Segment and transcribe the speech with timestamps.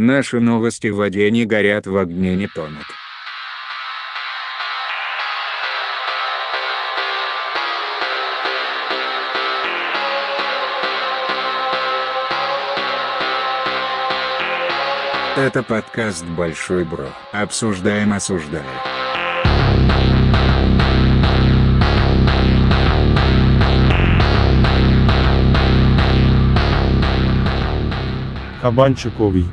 [0.00, 2.86] Наши новости в воде не горят, в огне не тонут.
[15.36, 17.06] Это подкаст «Большой Бро».
[17.32, 19.07] Обсуждаем, осуждаем.
[28.60, 29.46] Кабанчиковый.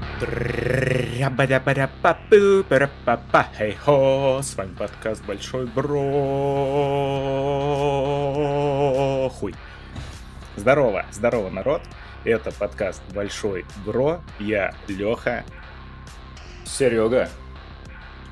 [3.56, 6.10] Хей-хо, с вами подкаст Большой Бро.
[9.30, 9.54] Хуй.
[10.56, 11.84] Здорово, здорово, народ.
[12.24, 14.22] Это подкаст Большой Бро.
[14.40, 15.46] Я Леха.
[16.66, 17.30] Серега.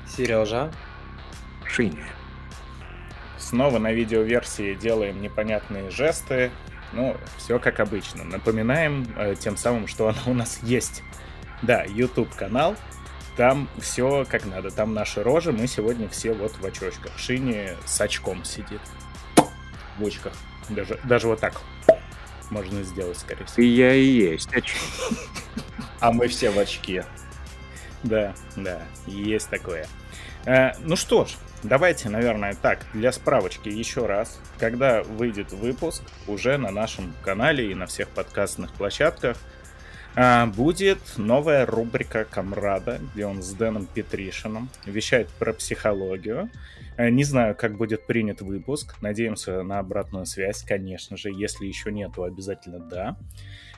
[0.08, 0.72] Сережа.
[1.68, 2.08] Шиня.
[3.38, 6.50] Снова на видеоверсии делаем непонятные жесты.
[6.94, 8.24] Ну, все как обычно.
[8.24, 11.02] Напоминаем э, тем самым, что она у нас есть.
[11.62, 12.76] Да, YouTube канал.
[13.36, 14.70] Там все как надо.
[14.70, 15.52] Там наши рожи.
[15.52, 17.18] Мы сегодня все вот в очочках.
[17.18, 18.80] Шини с очком сидит.
[19.98, 20.32] В очках.
[20.68, 21.60] Даже, даже вот так
[22.50, 23.56] можно сделать, скорее всего.
[23.56, 24.78] Ты я и есть очки.
[26.00, 27.06] А мы все в очке.
[28.02, 29.86] Да, да, есть такое.
[30.46, 34.38] Э, ну что ж, давайте, наверное, так, для справочки еще раз.
[34.58, 39.38] Когда выйдет выпуск, уже на нашем канале и на всех подкастных площадках
[40.16, 46.50] э, будет новая рубрика Камрада, где он с Дэном Петришином вещает про психологию.
[46.96, 48.96] Э, Не знаю, как будет принят выпуск.
[49.00, 51.30] Надеемся на обратную связь, конечно же.
[51.30, 53.16] Если еще нет, то обязательно да.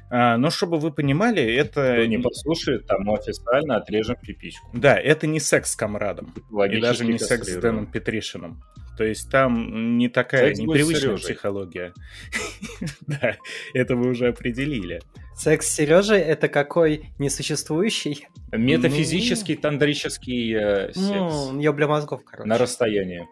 [0.09, 4.69] А, Но чтобы вы понимали, это Кто не послушает, тому официально отрежем пипичку.
[4.73, 6.33] Да, это не секс с комрадом.
[6.37, 7.57] И Логически даже не секс с.
[7.57, 8.63] Дэном Петришиным.
[8.97, 11.19] То есть там не такая Секс непривычная Сережей.
[11.19, 11.93] психология.
[13.07, 13.37] Да,
[13.75, 15.01] это вы уже определили.
[15.35, 18.27] Секс с Сережей это какой несуществующий?
[18.53, 20.99] Метафизический тандрический э, секс.
[20.99, 22.49] Ну, ёбля мозгов, короче.
[22.49, 23.29] На расстоянии.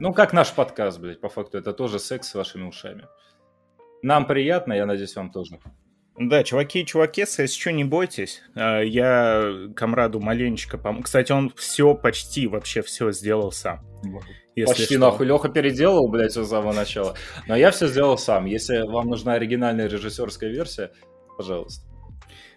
[0.00, 1.58] Ну, как наш подкаст, блядь, по факту.
[1.58, 3.06] Это тоже секс с вашими ушами.
[4.02, 5.60] Нам приятно, я надеюсь, вам тоже.
[6.18, 8.42] Да, чуваки и чувакесы, если что, не бойтесь.
[8.54, 11.02] А, Я комраду маленечко пом...
[11.02, 13.80] Кстати, он все, почти вообще все сделал сам.
[14.54, 14.98] Если Почти что.
[14.98, 15.26] нахуй.
[15.26, 17.14] Леха переделал, блядь, все с самого начала.
[17.48, 18.44] Но я все сделал сам.
[18.44, 20.92] Если вам нужна оригинальная режиссерская версия,
[21.38, 21.86] пожалуйста.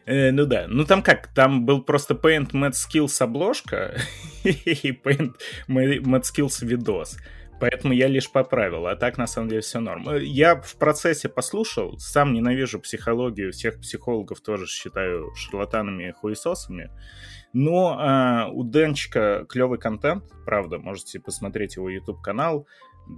[0.06, 3.96] Э, ну да, ну там как, там был просто Paint Mad Skills обложка
[4.44, 5.36] и Paint
[5.68, 7.18] Mad Skills видос.
[7.60, 10.08] Поэтому я лишь поправил, а так на самом деле все норм.
[10.10, 16.92] Э, Я в процессе послушал, сам ненавижу психологию, всех психологов тоже считаю шарлатанами и хуесосами.
[17.54, 22.68] Но а, у Денчика клевый контент, правда, можете посмотреть его YouTube канал.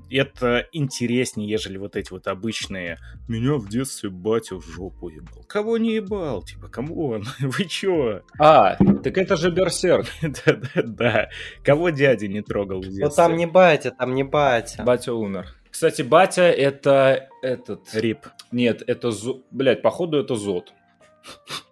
[0.09, 5.43] Это интереснее, ежели вот эти вот обычные «Меня в детстве батя в жопу ебал».
[5.47, 6.43] Кого не ебал?
[6.43, 7.25] Типа, кому он?
[7.39, 8.21] Вы чё?
[8.39, 10.07] А, так это же Берсерк.
[10.21, 11.29] Да-да-да.
[11.63, 13.05] Кого дядя не трогал в детстве?
[13.05, 14.83] Ну там не батя, там не батя.
[14.83, 15.47] Батя умер.
[15.69, 17.93] Кстати, батя это этот...
[17.93, 18.25] Рип.
[18.51, 19.43] Нет, это зо...
[19.51, 20.73] Блять, походу это зод.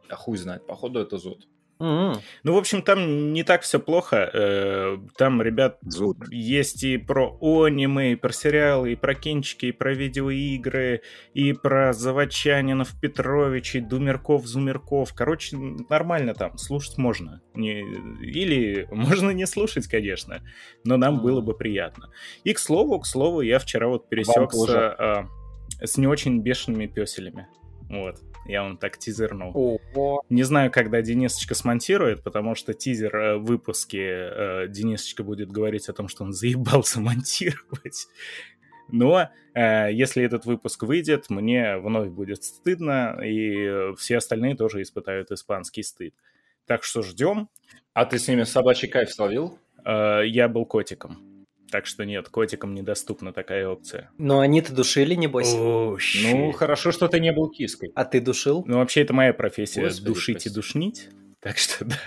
[0.10, 1.48] А хуй знает, походу это зод.
[1.80, 2.14] М.
[2.44, 4.30] Ну, в общем, там не так все плохо.
[4.34, 6.18] Э, Там, ребят, Зуд.
[6.32, 11.02] есть и про аниме, и про сериалы, и про кинчики, и про видеоигры,
[11.34, 15.14] и про Заводчанинов, Петровичей, Думерков, Зумерков.
[15.14, 15.58] Короче,
[15.90, 17.42] нормально там, слушать можно.
[17.54, 17.82] Не-
[18.22, 20.42] Или можно не слушать, конечно,
[20.86, 22.10] но нам было бы приятно.
[22.46, 25.26] И, к слову, к слову, я вчера вот пересекся а,
[25.82, 27.48] с не очень бешеными песелями.
[27.90, 29.52] Вот, я вам так тизернул.
[29.54, 30.24] Ого.
[30.30, 35.88] Не знаю, когда Денисочка смонтирует, потому что тизер э, в выпуске э, Денисочка будет говорить
[35.90, 38.08] о том, что он заебался монтировать.
[38.88, 45.32] Но э, если этот выпуск выйдет, мне вновь будет стыдно, и все остальные тоже испытают
[45.32, 46.14] испанский стыд.
[46.66, 47.50] Так что ждем.
[47.94, 49.60] А ты с ними собачий кайф словил?
[49.86, 51.35] Э, я был котиком.
[51.76, 54.10] Так что нет, котикам недоступна такая опция.
[54.18, 55.54] Но они-то душили, небось.
[55.54, 57.92] О, Ну, хорошо, что ты не был киской.
[57.96, 58.64] А ты душил?
[58.66, 60.50] Ну, вообще, это моя профессия Господи, душить прости.
[60.50, 61.10] и душнить.
[61.42, 61.98] Так что да.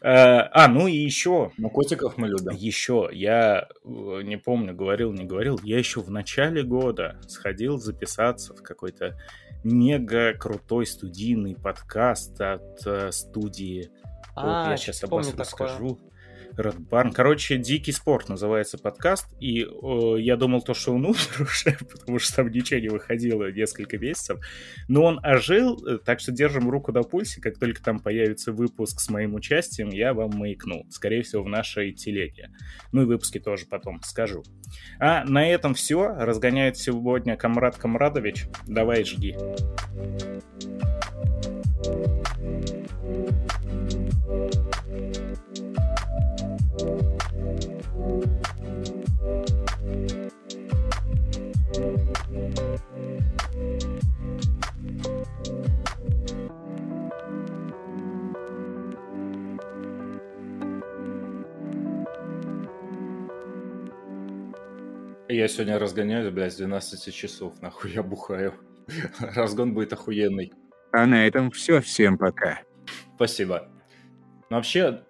[0.00, 2.54] Э, А, ну и еще, Ну, котиков мы любим.
[2.56, 8.54] еще, я э, не помню, говорил, не говорил, я еще в начале года сходил записаться
[8.54, 9.18] в какой-то
[9.64, 13.90] мега крутой студийный подкаст от э, студии.
[14.34, 15.40] вот А, я сейчас об этом такое.
[15.68, 15.98] расскажу.
[16.56, 17.12] Red Barn.
[17.12, 19.26] Короче, Дикий спорт называется подкаст.
[19.40, 23.50] И э, я думал то, что он умер уже, потому что там ничего не выходило
[23.50, 24.40] несколько месяцев.
[24.88, 27.40] Но он ожил, э, так что держим руку на пульсе.
[27.40, 30.86] Как только там появится выпуск с моим участием, я вам маякну.
[30.90, 32.50] Скорее всего, в нашей телеге.
[32.92, 34.42] Ну и выпуски тоже потом скажу.
[34.98, 36.14] А на этом все.
[36.18, 38.46] Разгоняет сегодня Камрад Камрадович.
[38.66, 39.36] Давай, жги.
[46.78, 46.82] Я
[65.48, 68.52] сегодня разгоняюсь, блядь, с 12 часов, нахуй я бухаю.
[69.18, 70.52] Разгон будет охуенный.
[70.92, 71.80] А на этом все.
[71.80, 72.60] Всем пока.
[73.14, 73.68] Спасибо.
[74.50, 75.02] Но вообще,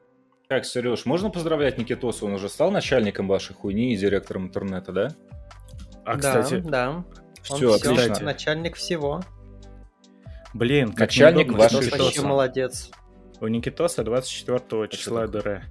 [0.49, 2.25] как, Сереж, можно поздравлять Никитоса?
[2.25, 5.09] Он уже стал начальником вашей хуйни и директором интернета, да?
[6.05, 7.05] А, кстати, Да, Он
[7.43, 8.25] Все, всё, отлично.
[8.25, 9.23] начальник всего.
[10.55, 12.91] блин, как Начальник неудобно, вашей вообще молодец.
[13.41, 15.65] У Никитоса 24 числа ДР.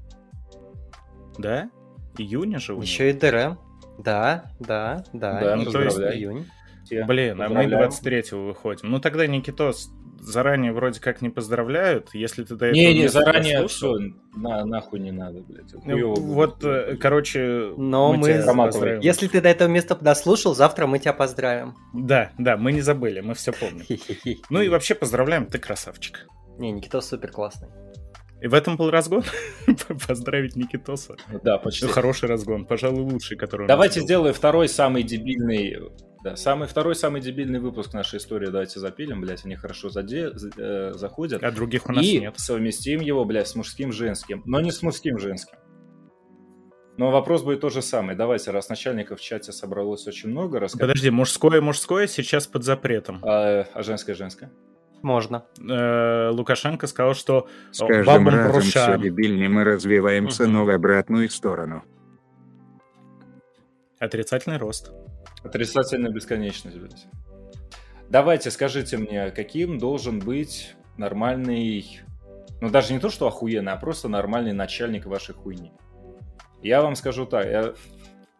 [1.38, 1.70] Да?
[2.18, 2.84] Июня же у него?
[2.84, 3.58] Еще и ДР.
[3.98, 5.40] Да, да, да.
[5.42, 6.16] Да, июнь, поздравляю.
[6.18, 6.46] июнь.
[6.86, 7.04] Все.
[7.06, 7.90] Блин, а мы Поздравляем.
[7.90, 8.92] 23-го выходим.
[8.92, 9.90] Ну тогда Никитос
[10.26, 13.96] заранее вроде как не поздравляют, если ты до этого Не, не, места заранее все,
[14.36, 15.74] на, нахуй не надо, блядь.
[15.86, 16.66] Ну, Вот, будет.
[16.66, 19.00] э, короче, Но мы поздравим.
[19.02, 21.76] Если ты до этого места дослушал, завтра мы тебя поздравим.
[21.94, 23.86] Да, да, мы не забыли, мы все помним.
[24.50, 26.28] Ну и вообще поздравляем, ты красавчик.
[26.58, 27.70] Не, Никитос супер классный.
[28.42, 29.24] И в этом был разгон.
[30.08, 31.16] Поздравить Никитоса.
[31.44, 31.86] Да, почти.
[31.86, 35.78] Ну, хороший разгон, пожалуй, лучший, который Давайте сделаем второй самый дебильный...
[36.26, 38.48] Да, самый, второй самый дебильный выпуск нашей истории.
[38.48, 41.44] Давайте запилим, блядь, они хорошо заде, за- э, заходят.
[41.44, 42.34] А других у нас и нет.
[42.40, 44.42] совместим его, блядь, с мужским женским.
[44.48, 45.56] Но не с мужским женским.
[46.98, 48.16] Но вопрос будет тот же самый.
[48.16, 50.88] Давайте, раз начальников в чате собралось очень много, расскажите.
[50.88, 53.20] Подожди, мужское мужское сейчас под запретом.
[53.24, 54.52] А, а женское женское?
[55.04, 55.46] Можно.
[55.62, 58.94] Э, Лукашенко сказал, что С каждым бабам разом Прушан.
[58.94, 60.54] все дебильнее мы развиваемся, Мгм.
[60.54, 61.84] но в обратную сторону.
[64.00, 64.92] отрицательный рост.
[65.46, 67.06] Отрицательная бесконечность, блядь.
[68.10, 72.02] Давайте, скажите мне, каким должен быть нормальный...
[72.62, 75.72] Ну, даже не то, что охуенный, а просто нормальный начальник вашей хуйни.
[76.64, 77.74] Я вам скажу так, я...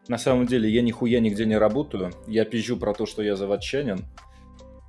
[0.08, 2.12] На самом деле, я нихуя нигде не работаю.
[2.28, 4.00] Я пизжу про то, что я заводчанин.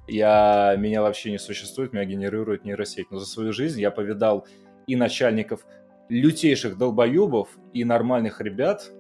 [0.09, 0.75] Я...
[0.79, 3.11] Меня вообще не существует, меня генерирует нейросеть.
[3.11, 4.47] Но за свою жизнь я повидал
[4.87, 5.67] и начальников
[6.09, 8.91] лютейших долбоебов, и нормальных ребят,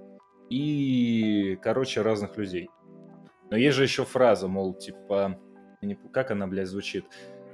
[0.51, 2.69] и, короче, разных людей.
[3.51, 5.39] Но есть же еще фраза, мол, типа,
[6.13, 7.05] как она, блядь, звучит?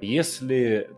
[0.01, 0.91] Если,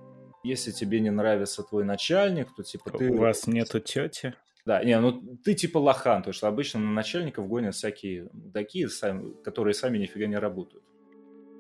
[0.43, 3.11] если тебе не нравится твой начальник, то типа ты...
[3.11, 4.35] У вас нету тети?
[4.67, 9.35] Да, не, ну ты типа лохан, потому что обычно на начальников гонят всякие такие, сами,
[9.43, 10.82] которые сами нифига не работают.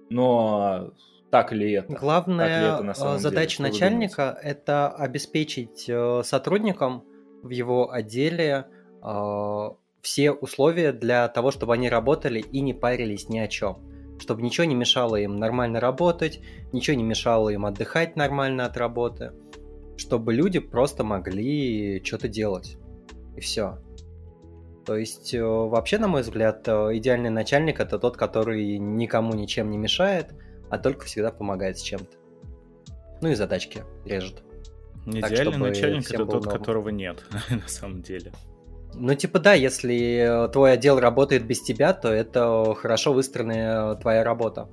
[0.08, 0.94] Но
[1.30, 1.88] так ли это?
[1.88, 3.22] Так ли Главная это на э, самом деле?
[3.22, 7.04] задача Что вы начальника это обеспечить э, сотрудникам
[7.42, 8.68] в его отделе
[9.02, 9.68] э,
[10.04, 13.78] все условия для того, чтобы они работали и не парились ни о чем.
[14.18, 16.40] Чтобы ничего не мешало им нормально работать,
[16.72, 19.32] ничего не мешало им отдыхать нормально от работы.
[19.96, 22.76] Чтобы люди просто могли что-то делать.
[23.34, 23.78] И все.
[24.84, 29.70] То есть, э, вообще, на мой взгляд, э, идеальный начальник это тот, который никому ничем
[29.70, 30.34] не мешает,
[30.68, 32.16] а только всегда помогает с чем-то.
[33.22, 34.42] Ну и задачки режет.
[35.06, 36.58] Идеальный чтобы начальник это тот, норм.
[36.58, 38.32] которого нет, на самом деле.
[38.96, 43.96] Ну, типа, да, если э, твой отдел работает без тебя, то это хорошо выстроенная э,
[44.00, 44.68] твоя работа.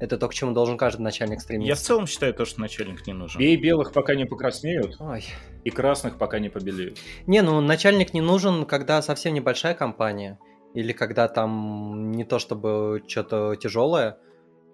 [0.00, 1.84] Это то, к чему должен каждый начальник Я в стремиться.
[1.84, 3.38] целом считаю то, что начальник не нужен.
[3.38, 5.24] Бей белых, пока не покраснеют, Ой.
[5.62, 6.98] и красных, пока не побелеют.
[7.28, 10.40] Не, ну начальник не нужен, когда совсем небольшая компания.
[10.74, 14.18] Или когда там не то чтобы что-то тяжелое,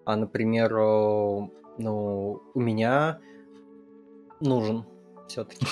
[0.07, 3.19] а, например, э, ну, у меня
[4.41, 4.87] нужен
[5.29, 5.67] все-таки.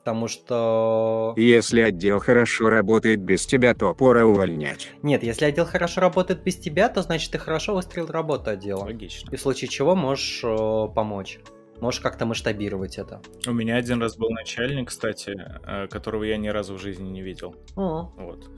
[0.00, 1.34] Потому что...
[1.36, 4.90] Если отдел хорошо работает без тебя, то пора увольнять.
[5.02, 8.80] Нет, если отдел хорошо работает без тебя, то значит ты хорошо выстроил работу отдела.
[8.80, 9.28] Логично.
[9.30, 11.38] И в случае чего можешь э, помочь.
[11.80, 13.20] Можешь как-то масштабировать это.
[13.46, 15.34] У меня один раз был начальник, кстати,
[15.66, 17.54] э, которого я ни разу в жизни не видел.
[17.76, 18.48] О, Вот.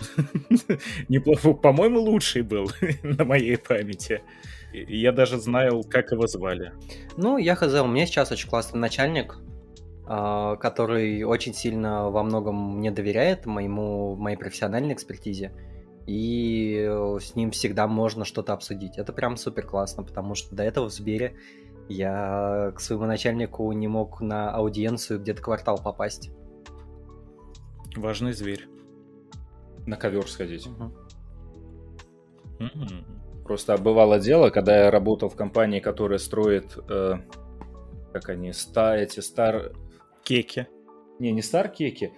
[1.08, 1.54] Неплохо.
[1.54, 2.70] По-моему, лучший был
[3.02, 4.22] на моей памяти.
[4.72, 6.72] Я даже знал, как его звали.
[7.16, 9.36] Ну, я хз, у меня сейчас очень классный начальник,
[10.04, 15.52] который очень сильно во многом мне доверяет моему, моей профессиональной экспертизе.
[16.06, 18.98] И э, с ним всегда можно что-то обсудить.
[18.98, 21.36] Это прям супер классно, потому что до этого в Сбере
[21.88, 26.30] я к своему начальнику не мог на аудиенцию где-то квартал попасть.
[27.96, 28.66] Важный зверь.
[29.86, 30.66] На ковер сходить.
[30.66, 30.94] Мгм.
[32.58, 33.04] М.
[33.44, 37.14] Просто бывало дело, когда я работал в компании, которая строит, э,
[38.12, 39.72] как они, ста, эти стар...
[40.24, 40.66] Кеки.
[41.18, 42.12] Не, не Старкеки,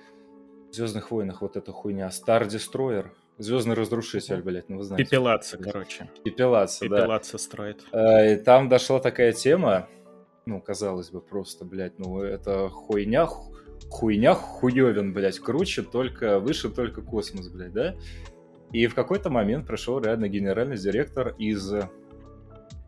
[0.70, 3.08] в Звездных войнах вот эта хуйня, Star Destroyer,
[3.38, 5.04] Звездный разрушитель, блядь, ну вы знаете.
[5.10, 6.08] Пепелаться, короче.
[6.24, 6.98] Пепелаться, да.
[7.00, 7.84] Пепелаться строит.
[7.92, 9.88] Э, и там дошла такая тема,
[10.46, 13.52] ну, казалось бы, просто, блядь, ну, это хуйня, ху-
[13.90, 17.96] хуйня хуёвин, блядь, круче только, выше только космос, блядь, да?
[18.72, 21.72] И в какой-то момент пришел реально генеральный директор из...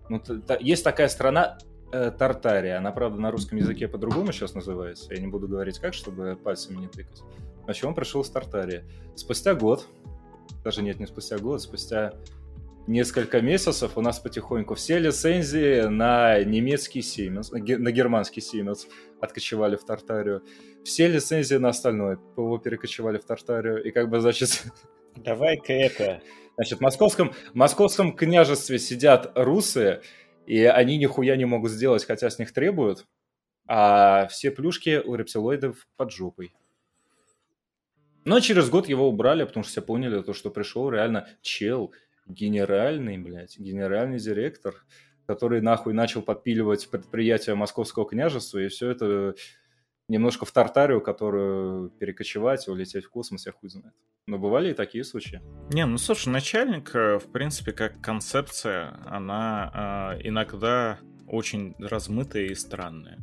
[0.08, 1.58] Ну, та- есть такая страна
[1.90, 6.36] Тартария, она, правда, на русском языке по-другому сейчас называется, я не буду говорить как, чтобы
[6.36, 7.22] пальцами не тыкать.
[7.64, 8.84] Значит, он пришел из Тартарии.
[9.14, 9.86] Спустя год
[10.64, 12.12] даже нет, не спустя год, спустя
[12.86, 18.88] несколько месяцев у нас потихоньку все лицензии на немецкий Siemens, на германский Siemens
[19.20, 20.42] откочевали в Тартарию.
[20.84, 23.82] Все лицензии на остальное ПВО перекочевали в Тартарию.
[23.82, 24.64] И как бы, значит...
[25.16, 26.20] Давай-ка это...
[26.56, 30.00] Значит, в московском, в московском княжестве сидят русы,
[30.46, 33.06] и они нихуя не могут сделать, хотя с них требуют,
[33.66, 36.52] а все плюшки у рептилоидов под жопой.
[38.24, 41.92] Но через год его убрали, потому что все поняли, то, что пришел реально чел,
[42.26, 44.74] генеральный, блядь, генеральный директор,
[45.26, 49.34] который нахуй начал подпиливать предприятия Московского княжества, и все это
[50.08, 53.94] немножко в Тартарию, которую перекочевать, улететь в космос, я хуй знает.
[54.26, 55.40] Но бывали и такие случаи.
[55.72, 62.54] Не, ну слушай, начальник, э, в принципе, как концепция, она э, иногда очень размытая и
[62.54, 63.18] странная.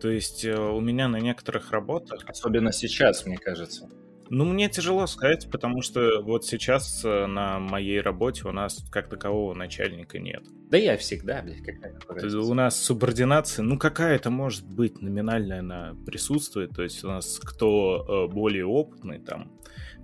[0.00, 2.24] То есть э, у меня на некоторых работах...
[2.26, 3.88] Особенно сейчас, мне кажется.
[4.30, 9.08] Ну, мне тяжело сказать, потому что вот сейчас э, на моей работе у нас как
[9.08, 10.44] такового начальника нет.
[10.70, 11.96] Да я всегда, блядь, какая
[12.36, 16.70] У нас субординация, ну какая-то может быть номинальная, она присутствует.
[16.74, 19.50] То есть у нас кто э, более опытный там,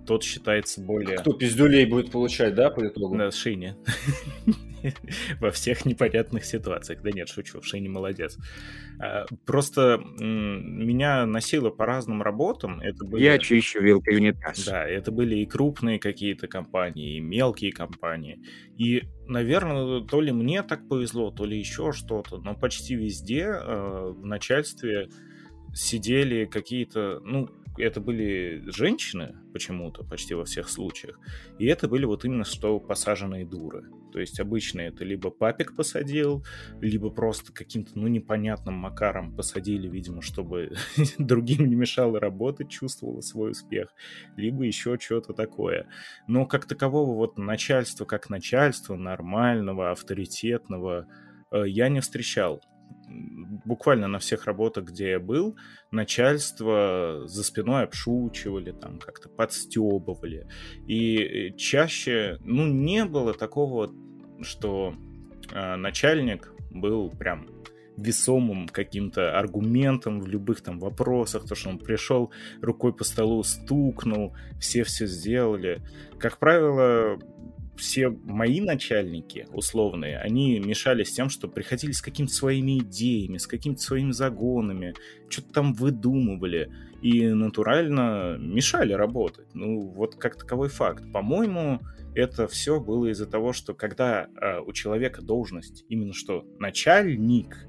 [0.05, 1.17] тот считается более...
[1.17, 3.15] Кто пиздюлей будет получать, да, по итогу?
[3.15, 3.75] На шине.
[5.39, 7.01] Во всех непонятных ситуациях.
[7.01, 8.37] Да нет, шучу, Шине молодец.
[8.99, 12.79] А, просто меня носило по разным работам.
[12.81, 13.23] Это были...
[13.23, 14.65] Я чищу вилкой унитаз.
[14.65, 18.39] Да, это были и крупные какие-то компании, и мелкие компании.
[18.77, 24.13] И, наверное, то ли мне так повезло, то ли еще что-то, но почти везде э,
[24.15, 25.09] в начальстве
[25.73, 31.19] сидели какие-то, ну, это были женщины почему-то почти во всех случаях.
[31.59, 33.83] И это были вот именно что посаженные дуры.
[34.11, 36.45] То есть обычно это либо папик посадил,
[36.79, 40.75] либо просто каким-то, ну, непонятным макаром посадили, видимо, чтобы
[41.17, 43.93] другим не мешало работать, чувствовало свой успех,
[44.37, 45.87] либо еще что-то такое.
[46.27, 51.07] Но как такового вот начальства, как начальства, нормального, авторитетного,
[51.51, 52.61] э, я не встречал
[53.65, 55.55] буквально на всех работах, где я был,
[55.91, 60.47] начальство за спиной обшучивали, там как-то подстебывали.
[60.87, 63.93] И э, чаще, ну, не было такого,
[64.41, 64.93] что
[65.51, 67.47] э, начальник был прям
[67.97, 72.31] весомым каким-то аргументом в любых там вопросах, то, что он пришел,
[72.61, 75.81] рукой по столу стукнул, все все сделали.
[76.19, 77.17] Как правило,
[77.77, 83.81] все мои начальники условные, они мешались тем, что приходили с какими-то своими идеями, с какими-то
[83.81, 84.93] своими загонами,
[85.29, 89.47] что-то там выдумывали и натурально мешали работать.
[89.53, 91.03] Ну, вот как таковой факт.
[91.11, 91.79] По-моему,
[92.15, 97.67] это все было из-за того, что когда э, у человека должность именно что начальник,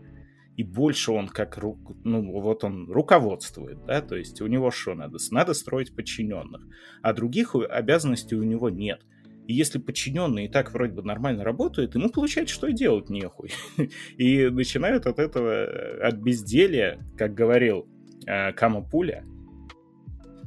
[0.56, 1.58] и больше он как,
[2.04, 5.18] ну, вот он руководствует, да, то есть у него что надо?
[5.30, 6.62] Надо строить подчиненных,
[7.02, 9.02] а других обязанностей у него нет–
[9.46, 13.52] и если подчиненные и так вроде бы нормально работают, ему получается, что и делать нехуй.
[14.16, 17.88] И начинают от этого, э, от безделия, как говорил
[18.26, 19.24] э, Кама Пуля.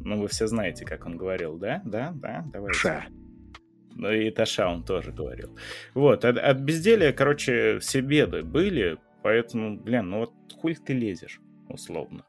[0.02, 1.82] Ну, вы все знаете, как он говорил, да?
[1.86, 2.80] Да, да, давайте.
[2.80, 3.06] Ша.
[3.96, 5.58] Ну и Таша он тоже говорил.
[5.94, 11.42] Вот, от, от безделия, короче, все беды были, поэтому, блин, ну вот хуй ты лезешь,
[11.68, 12.24] условно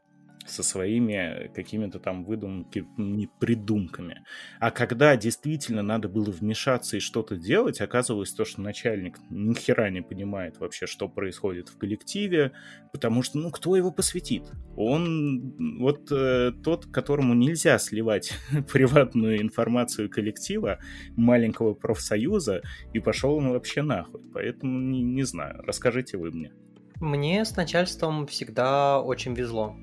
[0.47, 4.23] со своими какими-то там выдумками, придумками.
[4.59, 9.89] А когда действительно надо было вмешаться и что-то делать, оказывалось то, что начальник ни хера
[9.89, 12.51] не понимает вообще, что происходит в коллективе,
[12.91, 14.43] потому что, ну, кто его посвятит?
[14.75, 18.33] Он вот э, тот, которому нельзя сливать
[18.71, 20.79] приватную информацию коллектива,
[21.15, 22.61] маленького профсоюза,
[22.93, 24.21] и пошел он вообще нахуй.
[24.33, 26.53] Поэтому не, не знаю, расскажите вы мне.
[26.99, 29.75] Мне с начальством всегда очень везло.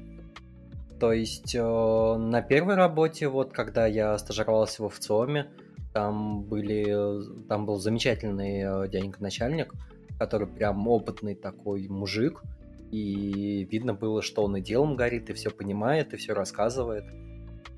[1.00, 5.50] То есть э, на первой работе, вот когда я стажировался в ВЦИОМе,
[5.92, 9.74] там были, там был замечательный э, дяденька начальник,
[10.18, 12.42] который прям опытный такой мужик,
[12.90, 17.04] и видно было, что он и делом горит, и все понимает, и все рассказывает.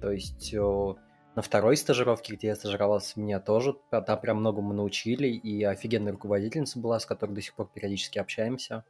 [0.00, 0.94] То есть э,
[1.36, 6.78] на второй стажировке, где я стажировался, меня тоже там прям многому научили, и офигенная руководительница
[6.78, 8.84] была, с которой до сих пор периодически общаемся.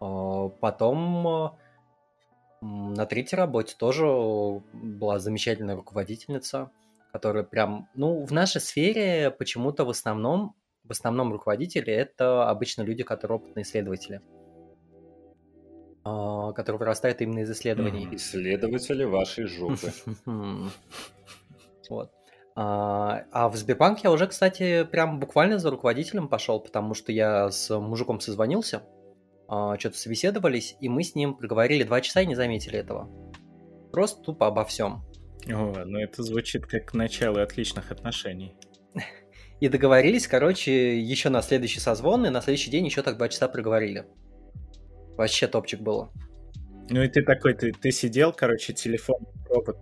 [0.00, 1.50] Э, потом э,
[2.60, 4.04] на третьей работе тоже
[4.72, 6.70] была замечательная руководительница,
[7.12, 13.02] которая прям, ну, в нашей сфере почему-то в основном, в основном руководители это обычно люди,
[13.02, 14.20] которые опытные исследователи,
[16.04, 18.08] а, которые вырастают именно из исследований.
[18.12, 19.92] Исследователи вашей жопы.
[21.90, 22.12] Вот.
[22.54, 27.50] А, а в Сбербанк я уже, кстати, прям буквально за руководителем пошел, потому что я
[27.50, 28.82] с мужиком созвонился,
[29.48, 33.10] что-то собеседовались, и мы с ним проговорили два часа и не заметили этого.
[33.92, 35.02] Просто тупо обо всем.
[35.46, 38.54] О, ну это звучит как начало отличных отношений.
[39.60, 43.48] И договорились, короче, еще на следующий созвон, и на следующий день еще так два часа
[43.48, 44.06] проговорили.
[45.16, 46.12] Вообще топчик было.
[46.90, 49.76] Ну и ты такой, ты, ты сидел, короче, телефон, робот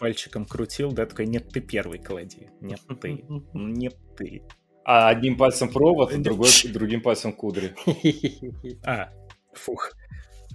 [0.00, 4.42] пальчиком крутил, да, такой, нет, ты первый клади, нет, ты, нет, ты.
[4.84, 7.74] А одним пальцем провод, другой, другим пальцем кудри.
[8.86, 9.08] А,
[9.54, 9.92] фух.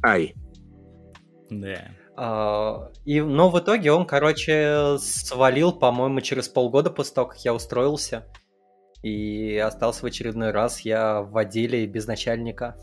[0.04, 0.36] Ай.
[1.50, 1.88] Да.
[2.16, 7.54] А, и, но в итоге он, короче, свалил, по-моему, через полгода после того, как я
[7.54, 8.28] устроился.
[9.02, 12.76] И остался в очередной раз я в отделе без начальника.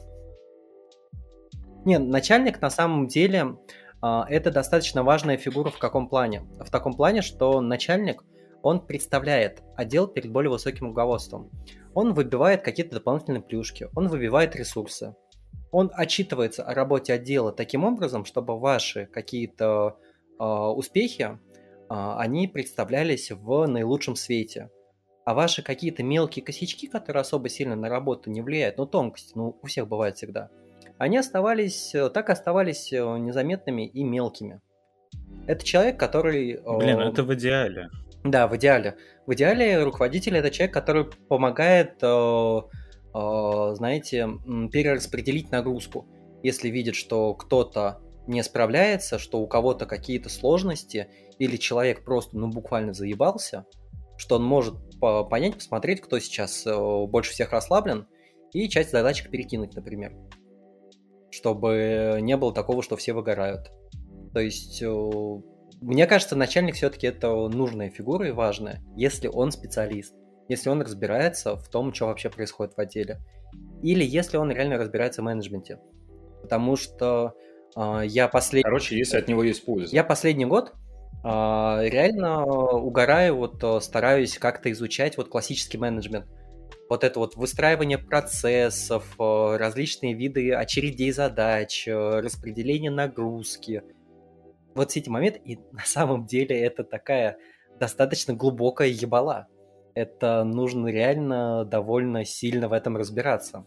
[1.84, 3.58] Не, начальник на самом деле
[4.02, 6.42] а, это достаточно важная фигура в каком плане?
[6.58, 8.24] В таком плане, что начальник,
[8.66, 11.50] он представляет отдел перед более высоким руководством.
[11.94, 15.14] Он выбивает какие-то дополнительные плюшки, он выбивает ресурсы.
[15.72, 19.98] Он отчитывается о работе отдела таким образом, чтобы ваши какие-то
[20.38, 21.36] э, успехи, э,
[21.88, 24.70] они представлялись в наилучшем свете.
[25.24, 29.58] А ваши какие-то мелкие косячки, которые особо сильно на работу не влияют, ну тонкости, ну
[29.60, 30.50] у всех бывает всегда–
[30.98, 34.60] они оставались, э, так оставались э, незаметными и мелкими.
[35.46, 36.52] Это человек, который...
[36.52, 37.90] Э, Блин, это в идеале.
[38.30, 38.96] Да, в идеале.
[39.26, 44.28] В идеале руководитель это человек, который помогает, знаете,
[44.72, 46.06] перераспределить нагрузку.
[46.42, 52.48] Если видит, что кто-то не справляется, что у кого-то какие-то сложности, или человек просто, ну,
[52.48, 53.66] буквально заебался,
[54.16, 58.06] что он может понять, посмотреть, кто сейчас больше всех расслаблен,
[58.52, 60.12] и часть задачек перекинуть, например
[61.36, 63.70] чтобы не было такого, что все выгорают.
[64.32, 64.86] То есть, э,
[65.80, 70.14] мне кажется, начальник все-таки это нужная фигура и важная, если он специалист,
[70.48, 73.20] если он разбирается в том, что вообще происходит в отделе,
[73.82, 75.78] или если он реально разбирается в менеджменте.
[76.42, 77.34] Потому что
[77.76, 78.64] э, я последний...
[78.64, 79.94] Короче, если от него есть польза.
[79.94, 86.26] Я последний год э, реально угораю, вот э, стараюсь как-то изучать вот классический менеджмент
[86.88, 93.82] вот это вот выстраивание процессов, различные виды очередей задач, распределение нагрузки.
[94.76, 97.38] Вот все эти моменты, и на самом деле это такая
[97.80, 99.48] достаточно глубокая ебала.
[99.94, 103.64] Это нужно реально довольно сильно в этом разбираться.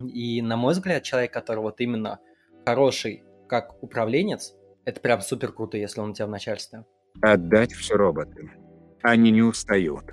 [0.00, 2.20] И, на мой взгляд, человек, который вот именно
[2.64, 6.84] хороший как управленец, это прям супер круто, если он у тебя в начальстве.
[7.20, 8.52] Отдать все роботам.
[9.02, 10.04] Они не устают.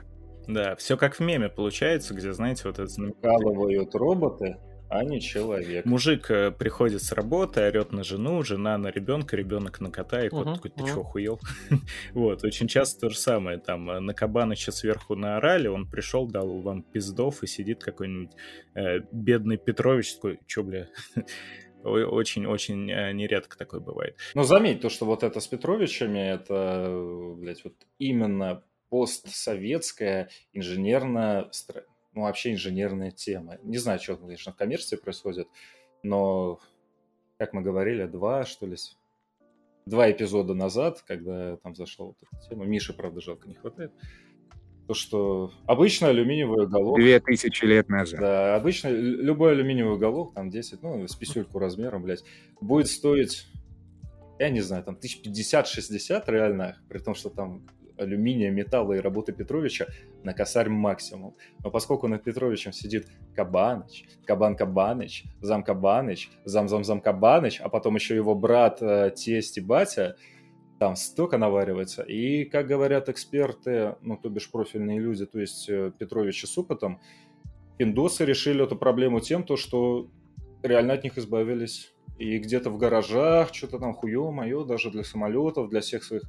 [0.48, 4.58] Да, все как в меме получается, где, знаете, вот это Вкалывают роботы,
[4.90, 5.86] а не человек.
[5.86, 10.30] Мужик э, приходит с работы, орет на жену, жена на ребенка, ребенок на кота, и
[10.30, 10.88] кот uh-huh, такой, ты uh-huh.
[10.88, 11.40] что, охуел?
[12.14, 16.62] вот, очень часто то же самое, там, э, на Кабаныча сверху наорали, он пришел, дал
[16.62, 18.36] вам пиздов, и сидит какой-нибудь
[18.76, 20.88] э, бедный Петрович, такой, чё, бля,
[21.84, 24.18] очень-очень э, нередко такое бывает.
[24.34, 31.50] Ну, заметь то, что вот это с Петровичами, это, блядь, вот именно постсоветская инженерная,
[32.16, 33.58] ну, вообще инженерная тема.
[33.64, 35.48] Не знаю, что, конечно, в коммерции происходит,
[36.02, 36.60] но,
[37.38, 38.78] как мы говорили, два, что ли,
[39.86, 43.92] два эпизода назад, когда там зашла вот эта тема, Миша, правда, жалко не хватает,
[44.88, 47.00] то, что обычно алюминиевый уголок...
[47.00, 48.20] Две тысячи лет назад.
[48.20, 52.24] Да, обычно любой алюминиевый уголок, там 10, ну, с писюльку размером, блядь,
[52.62, 53.48] будет стоить,
[54.40, 59.88] я не знаю, там 1050-60 реально, при том, что там алюминия, металла и работы Петровича
[60.24, 61.36] на косарь максимум.
[61.64, 67.70] Но поскольку над Петровичем сидит Кабаныч, Кабан Кабаныч, Зам Кабаныч, Зам Зам Зам Кабаныч, а
[67.70, 70.16] потом еще его брат, э, тесть и батя,
[70.80, 72.04] там столько наваривается.
[72.04, 77.00] И, как говорят эксперты, ну, то бишь профильные люди, то есть э, Петровичи с опытом,
[77.78, 80.10] пиндосы решили эту проблему тем, то, что
[80.64, 81.94] реально от них избавились.
[82.18, 86.24] И где-то в гаражах, что-то там хуё мое, даже для самолетов, для всех своих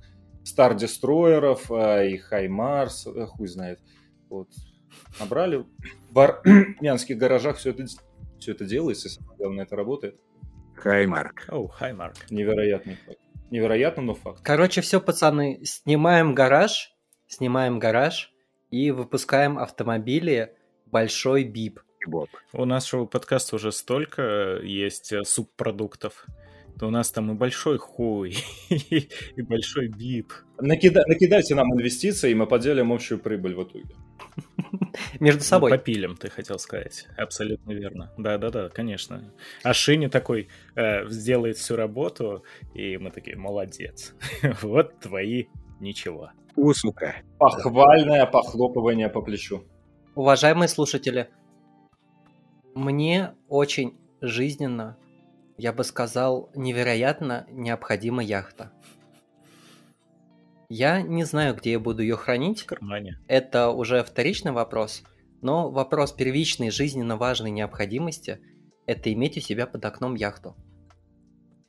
[0.47, 3.81] Стар-дестройеров э, и Хаймарс, э, хуй знает.
[4.31, 4.49] Вот.
[5.19, 5.67] Набрали
[6.11, 7.87] в армянских гаражах все это,
[8.39, 10.21] все это делается, самое главное, это работает.
[10.77, 11.47] Хаймарк.
[11.49, 12.31] О, Хаймарк.
[12.31, 13.19] Невероятный факт.
[13.51, 14.41] Невероятно, но факт.
[14.45, 16.95] Короче, все, пацаны, снимаем гараж,
[17.27, 18.33] снимаем гараж
[18.71, 20.55] и выпускаем автомобили
[20.87, 21.81] большой бип.
[22.53, 26.25] У нашего подкаста уже столько есть э, субпродуктов
[26.79, 28.37] то у нас там и большой хуй,
[28.69, 30.33] и большой бип.
[30.59, 31.05] Накида...
[31.07, 33.95] Накидайте нам инвестиции, и мы поделим общую прибыль в итоге.
[35.21, 35.71] Между собой.
[35.71, 37.07] Мы попилим, ты хотел сказать.
[37.17, 38.13] Абсолютно верно.
[38.19, 39.33] Да-да-да, конечно.
[39.63, 44.15] А Шини такой э, сделает всю работу, и мы такие, молодец.
[44.63, 45.47] вот твои
[45.81, 46.31] ничего.
[46.57, 47.17] У, сука.
[47.39, 49.65] Похвальное похлопывание по плечу.
[50.15, 51.29] Уважаемые слушатели,
[52.75, 54.97] мне очень жизненно
[55.59, 58.73] я бы сказал, невероятно необходима яхта.
[60.69, 62.63] Я не знаю, где я буду ее хранить.
[62.63, 63.19] В кармане.
[63.29, 65.03] Это уже вторичный вопрос.
[65.43, 68.41] Но вопрос первичной жизненно важной необходимости–
[68.87, 70.57] это иметь у себя под окном яхту.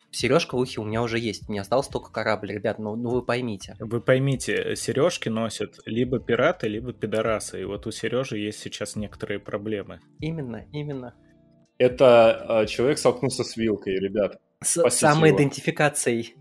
[0.10, 3.22] Сережка в ухе у меня уже есть, мне остался только корабль, ребят, ну, ну вы
[3.22, 3.76] поймите.
[3.80, 9.40] Вы поймите, сережки носят либо пираты, либо пидорасы, и вот у Сережи есть сейчас некоторые
[9.40, 10.00] проблемы.
[10.20, 11.14] Именно, именно.
[11.78, 14.40] Это э, человек столкнулся с вилкой, ребят.
[14.64, 16.36] С самоидентификацией.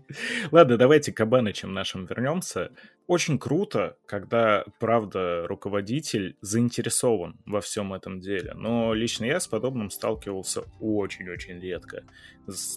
[0.51, 2.71] Ладно, давайте к Кабанычам нашим вернемся.
[3.05, 8.53] Очень круто, когда, правда, руководитель заинтересован во всем этом деле.
[8.55, 12.03] Но лично я с подобным сталкивался очень-очень редко.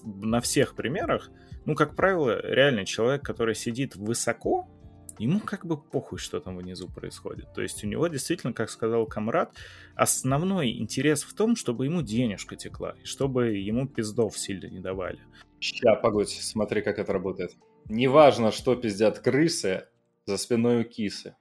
[0.04, 1.30] На всех примерах,
[1.64, 4.68] ну, как правило, реально человек, который сидит высоко,
[5.20, 7.52] ему как бы похуй, что там внизу происходит.
[7.52, 9.54] То есть у него действительно, как сказал Камрад,
[9.94, 15.20] основной интерес в том, чтобы ему денежка текла, и чтобы ему пиздов сильно не давали.
[15.60, 17.54] Ща, погодь, смотри, как это работает.
[17.84, 19.86] Неважно, что пиздят крысы,
[20.24, 21.36] за спиной у кисы.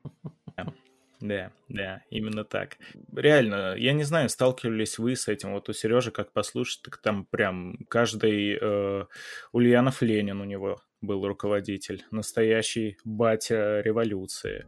[1.21, 2.77] Да, да, именно так.
[3.13, 5.51] Реально, я не знаю, сталкивались вы с этим.
[5.51, 9.05] Вот у Сережи, как послушать, так там прям каждый э,
[9.51, 14.65] Ульянов Ленин у него был руководитель, настоящий батя революции,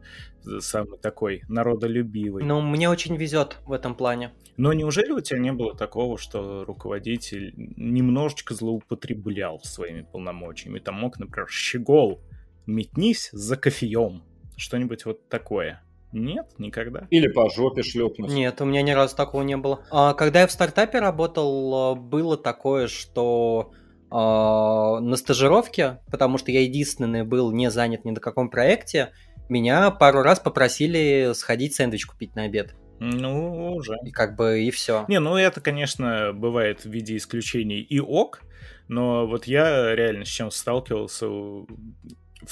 [0.60, 2.44] самый такой народолюбивый.
[2.44, 4.32] Ну, мне очень везет в этом плане.
[4.56, 10.78] Но неужели у тебя не было такого, что руководитель немножечко злоупотреблял своими полномочиями?
[10.78, 12.20] Там мог, например, щегол,
[12.66, 14.22] метнись за кофеем,
[14.56, 15.82] что-нибудь вот такое.
[16.12, 17.06] Нет, никогда.
[17.08, 18.30] Или по жопе шлепнуть.
[18.30, 19.82] Нет, у меня ни разу такого не было.
[19.90, 23.72] А, когда я в стартапе работал, было такое, что
[24.12, 29.12] на стажировке, потому что я единственный был не занят ни на каком проекте,
[29.48, 32.74] меня пару раз попросили сходить сэндвич купить на обед.
[33.00, 33.96] Ну, уже.
[34.04, 35.04] И как бы и все.
[35.08, 38.42] Не, ну это, конечно, бывает в виде исключений и ок,
[38.88, 41.66] но вот я реально с чем сталкивался в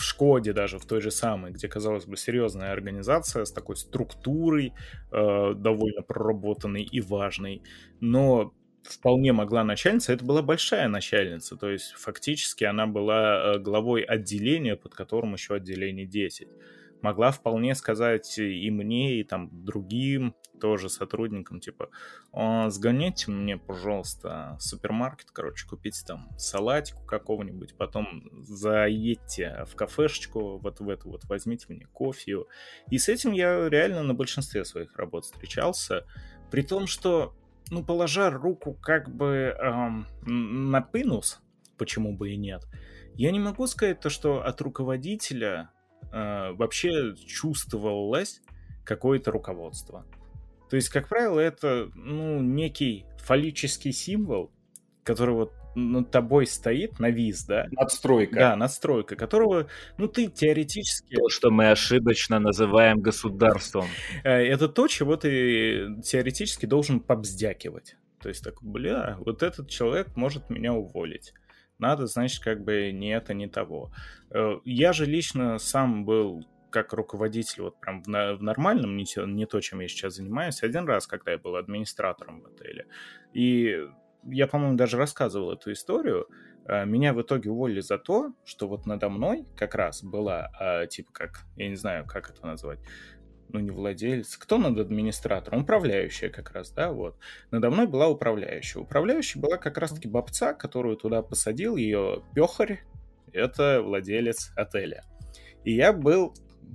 [0.02, 4.72] Шкоде даже, в той же самой, где, казалось бы, серьезная организация с такой структурой,
[5.12, 7.62] э, довольно проработанной и важной,
[8.00, 14.02] но вполне могла начальница, это была большая начальница, то есть фактически она была э, главой
[14.02, 16.48] отделения, под которым еще отделение 10.
[17.02, 21.88] Могла вполне сказать и мне, и там другим тоже сотрудникам, типа,
[22.68, 30.88] сгоните мне, пожалуйста, супермаркет, короче, купите там салатику какого-нибудь, потом заедьте в кафешечку, вот в
[30.90, 32.44] эту вот возьмите мне кофе.
[32.90, 36.04] И с этим я реально на большинстве своих работ встречался,
[36.50, 37.34] при том, что
[37.70, 40.06] ну, положа руку как бы эм,
[40.70, 41.40] на пынус,
[41.78, 42.66] почему бы и нет,
[43.14, 45.70] я не могу сказать то, что от руководителя
[46.12, 48.42] э, вообще чувствовалось
[48.84, 50.04] какое-то руководство.
[50.68, 54.52] То есть, как правило, это ну, некий фаллический символ,
[55.04, 57.66] который вот над тобой стоит навис, да?
[57.70, 58.34] Надстройка.
[58.34, 61.14] Да, надстройка, которого, ну, ты теоретически...
[61.14, 63.86] То, что мы ошибочно называем государством.
[64.24, 67.96] Э, это то, чего ты теоретически должен побздякивать.
[68.20, 71.32] То есть, так, бля, вот этот человек может меня уволить.
[71.78, 73.92] Надо, значит, как бы не это, не того.
[74.30, 79.46] Э, я же лично сам был как руководитель вот прям в, в нормальном, не, не
[79.46, 82.86] то, чем я сейчас занимаюсь, один раз, когда я был администратором в отеле.
[83.32, 83.86] И
[84.24, 86.28] я, по-моему, даже рассказывал эту историю.
[86.66, 90.86] А, меня в итоге уволили за то, что вот надо мной как раз была, а,
[90.86, 92.80] типа как, я не знаю, как это назвать,
[93.48, 95.62] ну не владелец, кто над администратором?
[95.62, 97.16] Управляющая как раз, да, вот.
[97.50, 98.80] Надо мной была управляющая.
[98.80, 102.80] Управляющая была как раз-таки бабца, которую туда посадил, ее пехарь,
[103.32, 105.04] это владелец отеля.
[105.64, 106.34] И я был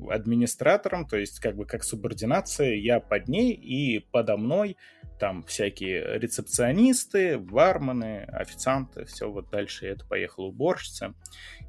[0.10, 4.78] администратором, то есть как бы как субординация, я под ней и подо мной
[5.20, 11.14] там всякие рецепционисты, бармены, официанты, все вот дальше это поехала уборщица.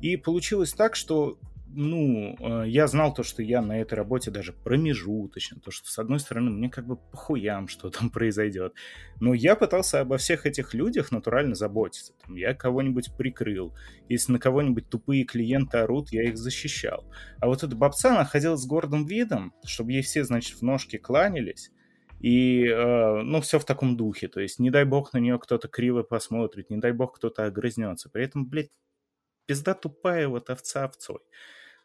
[0.01, 1.39] И получилось так, что
[1.77, 5.99] ну, э, я знал то, что я на этой работе даже промежуточно, то, что, с
[5.99, 8.73] одной стороны, мне как бы похуям, что там произойдет.
[9.21, 12.15] Но я пытался обо всех этих людях натурально заботиться.
[12.25, 13.75] Там, я кого-нибудь прикрыл.
[14.09, 17.05] Если на кого-нибудь тупые клиенты орут, я их защищал.
[17.41, 21.71] А вот эта бабца находилась с гордым видом, чтобы ей все, значит, в ножки кланялись,
[22.21, 24.29] и, э, ну, все в таком духе.
[24.29, 28.09] То есть, не дай бог на нее кто-то криво посмотрит, не дай бог кто-то огрызнется.
[28.09, 28.71] При этом, блядь,
[29.47, 31.21] пизда тупая вот овца овцой.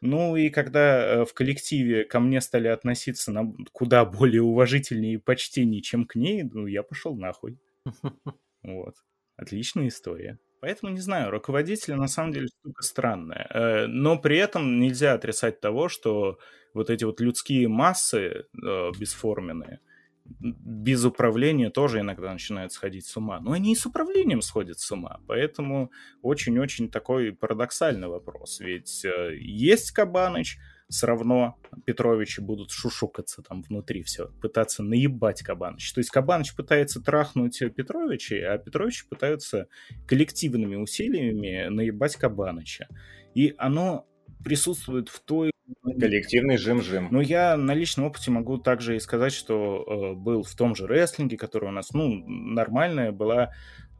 [0.02, 5.18] Ну и когда э, в коллективе ко мне стали относиться на куда более уважительнее и
[5.18, 7.58] почтеннее, чем к ней, ну, я пошел нахуй.
[8.64, 8.94] Вот.
[9.36, 10.38] Отличная история.
[10.60, 13.48] Поэтому, не знаю, руководители на самом деле штука странная.
[13.50, 16.38] Э, но при этом нельзя отрицать того, что
[16.74, 19.80] вот эти вот людские массы э, бесформенные–
[20.40, 23.40] без управления тоже иногда начинают сходить с ума.
[23.40, 25.20] Но они и с управлением сходят с ума.
[25.26, 25.90] Поэтому
[26.22, 28.60] очень-очень такой парадоксальный вопрос.
[28.60, 35.92] Ведь э, есть Кабаныч, все равно Петровичи будут шушукаться там внутри все, пытаться наебать Кабаныч.
[35.92, 39.68] То есть Кабаныч пытается трахнуть Петровича, а Петровичи пытаются
[40.06, 42.88] коллективными усилиями наебать Кабаныча.
[43.34, 44.06] И оно
[44.44, 45.51] присутствует в той...
[45.82, 47.08] Коллективный жим-жим.
[47.10, 50.86] Ну, я на личном опыте могу также и сказать, что э, был в том же
[50.86, 53.52] рестлинге, который у нас, ну, нормальная была...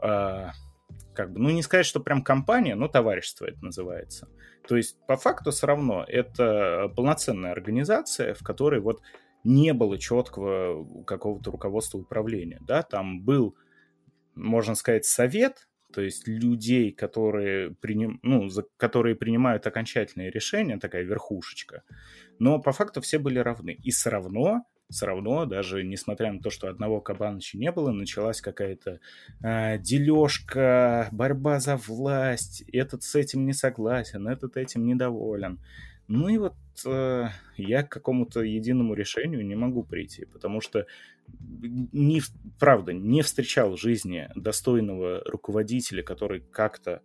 [0.02, 0.48] Э,
[1.14, 4.28] как бы, ну, не сказать, что прям компания, но товарищество это называется.
[4.66, 9.02] То есть, по факту, все равно, это полноценная организация, в которой вот
[9.44, 13.56] не было четкого какого-то руководства управления, да, там был,
[14.34, 18.18] можно сказать, совет, то есть людей, которые, приним...
[18.22, 18.64] ну, за...
[18.76, 21.82] которые принимают окончательные решения, такая верхушечка,
[22.38, 23.78] но по факту все были равны.
[23.82, 28.40] И все равно, все равно, даже несмотря на то, что одного Кабаныча не было, началась
[28.40, 29.00] какая-то
[29.42, 35.60] э, дележка, борьба за власть, этот с этим не согласен, этот этим недоволен.
[36.08, 40.86] Ну и вот э, я к какому-то единому решению не могу прийти, потому что,
[41.28, 42.20] не,
[42.58, 47.02] правда, не встречал в жизни достойного руководителя, который как-то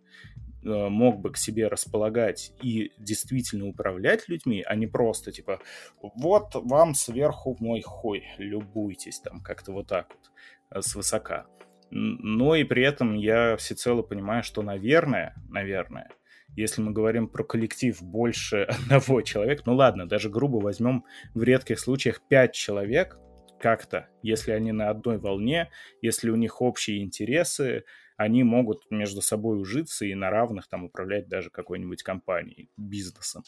[0.64, 5.60] э, мог бы к себе располагать и действительно управлять людьми, а не просто типа
[6.00, 10.30] вот вам сверху мой хуй, любуйтесь там как-то вот так вот
[10.70, 11.46] э, свысока.
[11.90, 16.10] Но и при этом я всецело понимаю, что, наверное, наверное,
[16.56, 21.78] если мы говорим про коллектив больше одного человека, ну ладно, даже грубо возьмем в редких
[21.78, 23.18] случаях пять человек,
[23.58, 27.84] как-то, если они на одной волне, если у них общие интересы,
[28.16, 33.42] они могут между собой ужиться и на равных там управлять даже какой-нибудь компанией, бизнесом.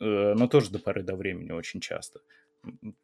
[0.00, 2.20] Э, но тоже до поры до времени очень часто.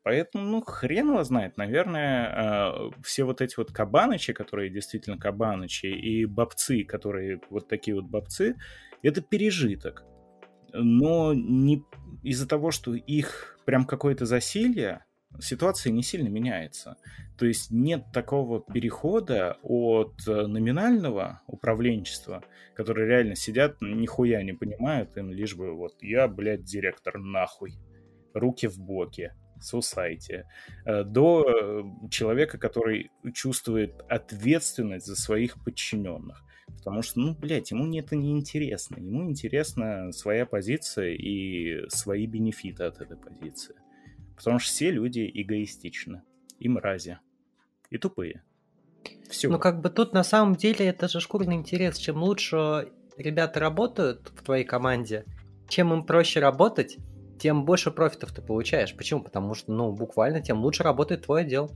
[0.03, 1.57] Поэтому, ну, хрен его знает.
[1.57, 7.95] Наверное, э, все вот эти вот кабанычи, которые действительно кабанычи, и бобцы, которые вот такие
[7.95, 8.57] вот бобцы,
[9.03, 10.05] это пережиток.
[10.73, 11.85] Но не
[12.23, 15.05] из-за того, что их прям какое-то засилье,
[15.39, 16.97] ситуация не сильно меняется.
[17.39, 22.43] То есть нет такого перехода от э, номинального управленчества,
[22.75, 27.75] которые реально сидят, нихуя не понимают, им лишь бы вот я, блядь, директор, нахуй.
[28.35, 30.47] Руки в боки, сусайте.
[30.85, 36.45] Э, до э, человека, который чувствует ответственность за своих подчиненных.
[36.77, 38.97] Потому что, ну, блядь, ему это не интересно.
[38.97, 43.75] Ему интересна своя позиция и свои бенефиты от этой позиции.
[44.37, 46.23] Потому что все люди эгоистичны.
[46.59, 47.19] И мрази.
[47.91, 48.43] И тупые.
[49.29, 49.49] Все.
[49.49, 51.99] Ну, как бы тут на самом деле это же шкурный интерес.
[51.99, 55.25] Чем лучше ребята работают в твоей команде,
[55.69, 56.99] чем им проще работать,
[57.41, 58.95] тем больше профитов ты получаешь.
[58.95, 59.23] Почему?
[59.23, 61.71] Потому что, ну, буквально, тем лучше работает твой отдел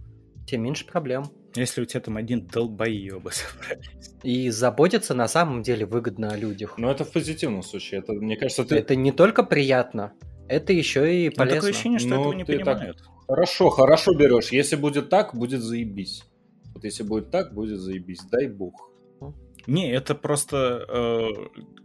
[0.46, 1.24] тем меньше проблем.
[1.54, 4.10] Если у тебя там один долбоеба собрались.
[4.22, 6.74] И заботиться на самом деле выгодно о людях.
[6.76, 8.00] Ну, это в позитивном случае.
[8.00, 8.76] Это, мне кажется, ты...
[8.76, 10.12] Это не только приятно,
[10.48, 11.44] это еще и полезно.
[11.44, 12.98] Ну, такое ощущение, что ну, этого не понимают.
[12.98, 13.06] Так...
[13.26, 14.52] Хорошо, хорошо берешь.
[14.52, 16.24] Если будет так, будет заебись.
[16.74, 18.20] Вот если будет так, будет заебись.
[18.30, 18.90] Дай бог.
[19.66, 21.28] Не, это просто э,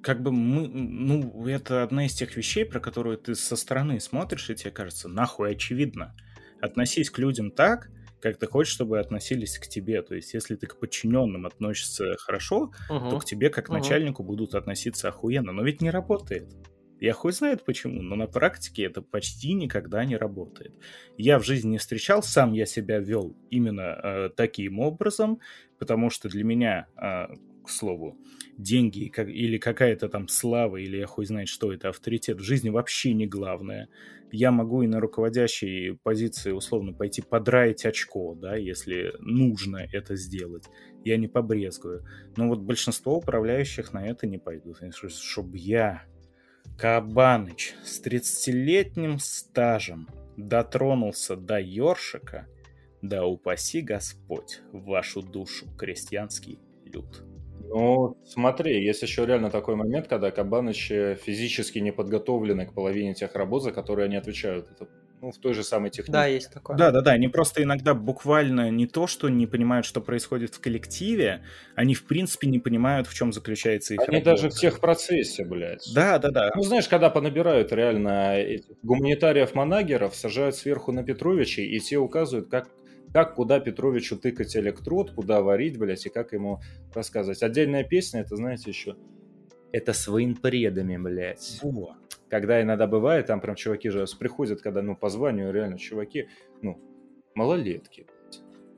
[0.01, 4.49] как бы мы, ну, это одна из тех вещей, про которую ты со стороны смотришь,
[4.49, 6.15] и тебе кажется, нахуй очевидно.
[6.61, 7.89] Относись к людям так,
[8.21, 10.01] как ты хочешь, чтобы относились к тебе.
[10.01, 13.09] То есть, если ты к подчиненным относишься хорошо, угу.
[13.09, 15.51] то к тебе как к начальнику будут относиться охуенно.
[15.51, 16.53] Но ведь не работает.
[16.99, 20.73] Я хуй знает почему, но на практике это почти никогда не работает.
[21.17, 25.39] Я в жизни не встречал, сам я себя вел именно э, таким образом,
[25.77, 27.27] потому что для меня, э,
[27.69, 28.17] к слову,
[28.57, 32.69] деньги как, или какая-то там слава, или я хуй знает, что это, авторитет в жизни
[32.69, 33.87] вообще не главное
[34.31, 40.65] я могу и на руководящей позиции условно пойти подраить очко, да, если нужно это сделать.
[41.03, 42.05] Я не побрезгую.
[42.35, 44.77] Но вот большинство управляющих на это не пойдут.
[44.93, 46.03] Чтобы я,
[46.77, 52.47] Кабаныч, с 30-летним стажем дотронулся до ёршика,
[53.01, 57.23] да упаси Господь вашу душу, крестьянский люд.
[57.69, 60.87] Ну, смотри, есть еще реально такой момент, когда Кабаныч
[61.23, 64.69] физически не подготовлены к половине тех работ, за которые они отвечают.
[64.71, 64.87] Это
[65.21, 66.11] ну, в той же самой технике.
[66.11, 66.77] Да, есть такое.
[66.77, 67.11] Да, да, да.
[67.11, 71.43] Они просто иногда буквально не то, что не понимают, что происходит в коллективе,
[71.75, 74.31] они в принципе не понимают, в чем заключается их Они работа.
[74.31, 75.83] даже в техпроцессе, блядь.
[75.93, 76.51] Да, да, да.
[76.55, 78.37] Ну, знаешь, когда понабирают реально
[78.81, 82.69] гуманитариев-манагеров, сажают сверху на Петровичей, и те указывают, как
[83.13, 86.61] как куда Петровичу тыкать электрод, куда варить, блядь, и как ему
[86.93, 87.41] рассказывать.
[87.43, 88.95] Отдельная песня, это, знаете, еще...
[89.71, 91.59] Это своим предами, блядь.
[91.61, 91.95] Во.
[92.29, 96.27] Когда иногда бывает, там прям чуваки же приходят, когда, ну, по званию реально чуваки,
[96.61, 96.79] ну,
[97.35, 98.07] малолетки.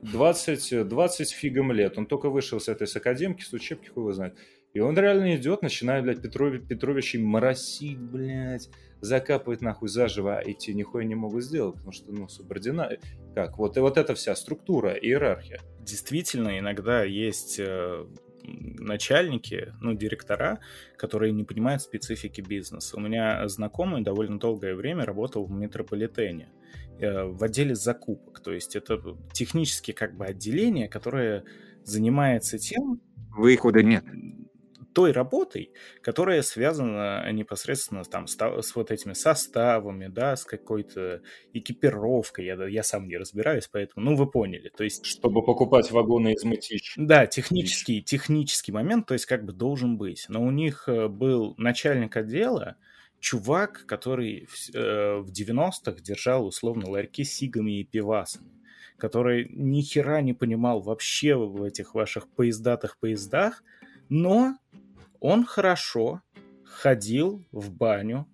[0.02, 1.96] 20, 20 фигом лет.
[1.96, 4.36] Он только вышел с этой с академки, с учебки, хуй его знает.
[4.72, 6.66] И он реально идет, начинает, блядь, Петров...
[6.66, 12.28] Петровичей моросить, блядь, закапывать нахуй заживо, а эти нихуя не могут сделать, потому что, ну,
[12.28, 12.90] субордина...
[13.34, 13.58] Как?
[13.58, 15.60] Вот, и вот эта вся структура, иерархия.
[15.80, 18.06] Действительно, иногда есть э,
[18.44, 20.60] начальники, ну, директора,
[20.96, 22.96] которые не понимают специфики бизнеса.
[22.96, 26.50] У меня знакомый довольно долгое время работал в метрополитене
[26.98, 28.40] э, в отделе закупок.
[28.40, 28.98] То есть это
[29.34, 31.44] технически как бы отделение, которое
[31.84, 33.02] занимается тем...
[33.34, 34.04] Выхода нет
[34.92, 42.46] той работой, которая связана непосредственно там с, с вот этими составами, да, с какой-то экипировкой.
[42.46, 44.70] Я, я сам не разбираюсь, поэтому, ну, вы поняли.
[44.76, 45.04] То есть...
[45.04, 46.94] Чтобы покупать вагоны из мытищ.
[46.96, 50.26] Да, технический, технический момент, то есть как бы должен быть.
[50.28, 52.76] Но у них э, был начальник отдела,
[53.20, 58.50] чувак, который в, э, в 90-х держал условно ларьки с сигами и пивасами
[58.98, 63.64] который ни хера не понимал вообще в этих ваших поездатых поездах,
[64.08, 64.56] но
[65.22, 66.20] он хорошо
[66.64, 68.26] ходил в баню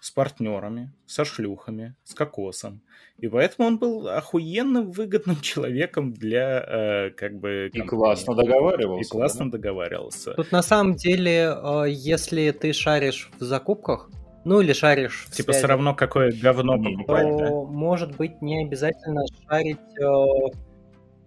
[0.00, 2.82] с партнерами, со шлюхами, с кокосом.
[3.18, 7.70] И поэтому он был охуенно выгодным человеком для э, как бы...
[7.72, 7.86] Компании.
[7.86, 9.08] И классно договаривался.
[9.08, 9.58] И классно да?
[9.58, 10.34] договаривался.
[10.34, 14.10] Тут на самом деле, э, если ты шаришь в закупках,
[14.44, 17.50] ну или шаришь в Типа связи, все равно какое говно покупать, то, да?
[17.50, 19.78] может быть не обязательно шарить...
[19.98, 20.54] Э,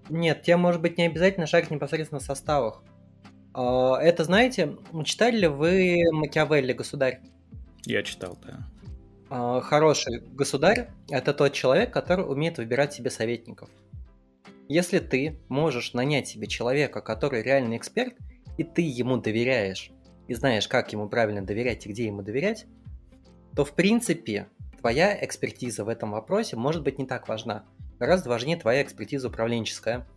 [0.09, 2.83] нет, тебе может быть не обязательно шарить непосредственно в составах.
[3.53, 7.21] А, это, знаете, читали ли вы Макиавелли «Государь»?
[7.85, 8.59] Я читал, да.
[9.29, 13.69] А, хороший государь– это тот человек, который умеет выбирать себе советников.
[14.69, 18.15] Если ты можешь нанять себе человека, который реальный эксперт,
[18.57, 19.91] и ты ему доверяешь,
[20.27, 22.65] и знаешь, как ему правильно доверять и где ему доверять,
[23.55, 24.47] то, в принципе,
[24.79, 27.65] твоя экспертиза в этом вопросе может быть не так важна.
[27.99, 30.07] Гораздо важнее твоя экспертиза управленческая,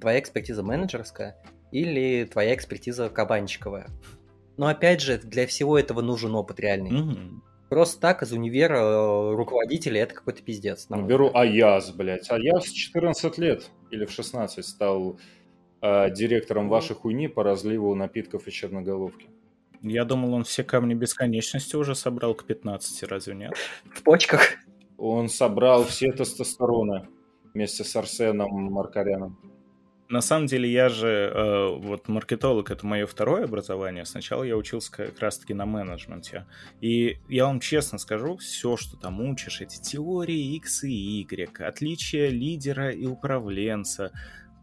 [0.00, 1.36] твоя экспертиза менеджерская
[1.74, 3.88] или твоя экспертиза кабанчиковая.
[4.56, 7.00] Но опять же, для всего этого нужен опыт реальный.
[7.00, 7.18] Угу.
[7.68, 10.86] Просто так из универа э, руководителя это какой-то пиздец.
[10.88, 12.30] Ну, беру Аяз, блядь.
[12.30, 15.18] Аяз в 14 лет или в 16 стал
[15.82, 19.26] э, директором вашей хуйни по разливу напитков и черноголовки.
[19.82, 23.54] Я думал, он все камни бесконечности уже собрал к 15, разве нет?
[23.92, 24.58] В почках?
[24.96, 27.08] Он собрал все тестостероны
[27.52, 29.53] вместе с Арсеном Маркаряном.
[30.08, 34.04] На самом деле я же, э, вот маркетолог это мое второе образование.
[34.04, 36.46] Сначала я учился как раз-таки на менеджменте.
[36.82, 42.28] И я вам честно скажу, все, что там учишь, эти теории X и Y, отличия
[42.28, 44.12] лидера и управленца,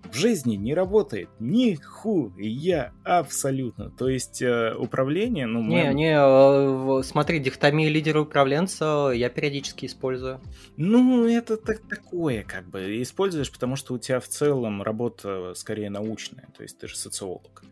[0.09, 3.89] в жизни не работает ни ху я абсолютно.
[3.91, 5.61] То есть э, управление, ну...
[5.61, 5.93] Не, мы...
[5.93, 10.41] не, э, смотри, дихотомия лидера-управленца я периодически использую.
[10.77, 15.89] Ну, это так, такое, как бы, используешь, потому что у тебя в целом работа скорее
[15.89, 17.63] научная, то есть ты же социолог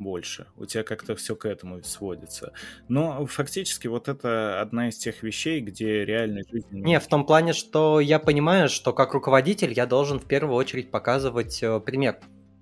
[0.00, 0.46] больше.
[0.56, 2.52] У тебя как-то все к этому сводится.
[2.88, 6.66] Но фактически вот это одна из тех вещей, где реально жизнь...
[6.70, 10.90] Не, в том плане, что я понимаю, что как руководитель я должен в первую очередь
[10.90, 12.18] показывать э, пример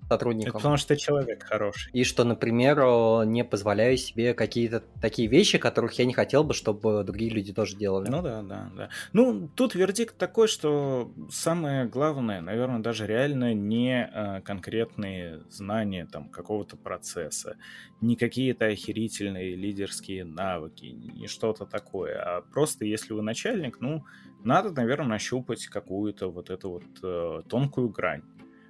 [0.09, 0.49] сотрудникам.
[0.49, 1.91] Это потому что человек хороший.
[1.93, 2.79] И что, например,
[3.25, 7.77] не позволяю себе какие-то такие вещи, которых я не хотел бы, чтобы другие люди тоже
[7.77, 8.09] делали.
[8.09, 8.89] Ну да, да, да.
[9.13, 16.29] Ну, тут вердикт такой, что самое главное, наверное, даже реально не а, конкретные знания там
[16.29, 17.57] какого-то процесса,
[18.01, 24.03] не какие-то охерительные лидерские навыки, не что-то такое, а просто если вы начальник, ну,
[24.43, 28.23] надо, наверное, нащупать какую-то вот эту вот э, тонкую грань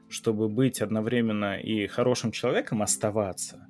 [0.09, 3.67] чтобы быть одновременно и хорошим человеком, оставаться,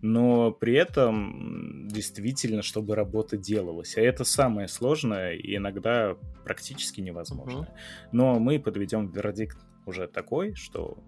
[0.00, 3.96] но при этом действительно, чтобы работа делалась.
[3.96, 7.60] А это самое сложное и иногда практически невозможно.
[7.60, 8.08] Uh-huh.
[8.10, 10.98] Но мы подведем вердикт уже такой, что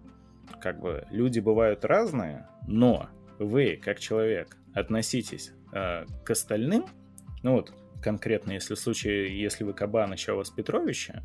[0.61, 6.85] как бы люди бывают разные, но вы, как человек, относитесь э, к остальным,
[7.43, 11.23] ну вот конкретно, если в случае, если вы Кабаныч, а у вас Петровича,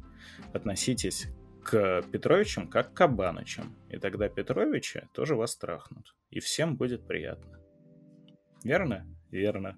[0.52, 1.28] относитесь
[1.62, 3.76] к Петровичам как к Кабанычам.
[3.88, 6.14] И тогда Петровича тоже вас трахнут.
[6.30, 7.58] И всем будет приятно.
[8.64, 9.06] Верно?
[9.30, 9.76] Верно.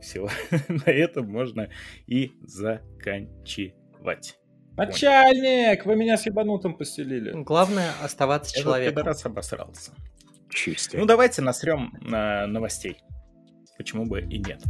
[0.00, 0.28] Все.
[0.68, 1.68] На этом можно
[2.06, 4.38] и заканчивать.
[4.76, 5.84] Начальник!
[5.84, 7.32] Вы меня с ебанутым постелили.
[7.42, 8.98] Главное оставаться человеком.
[8.98, 9.92] Я раз обосрался.
[10.48, 10.96] Чистый.
[10.98, 12.98] Ну давайте насрем на новостей.
[13.76, 14.62] Почему бы и нет.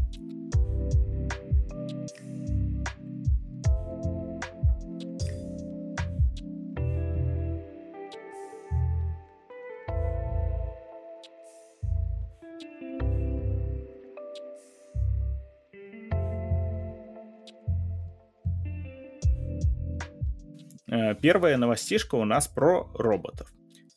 [21.23, 23.51] Первая новостишка у нас про роботов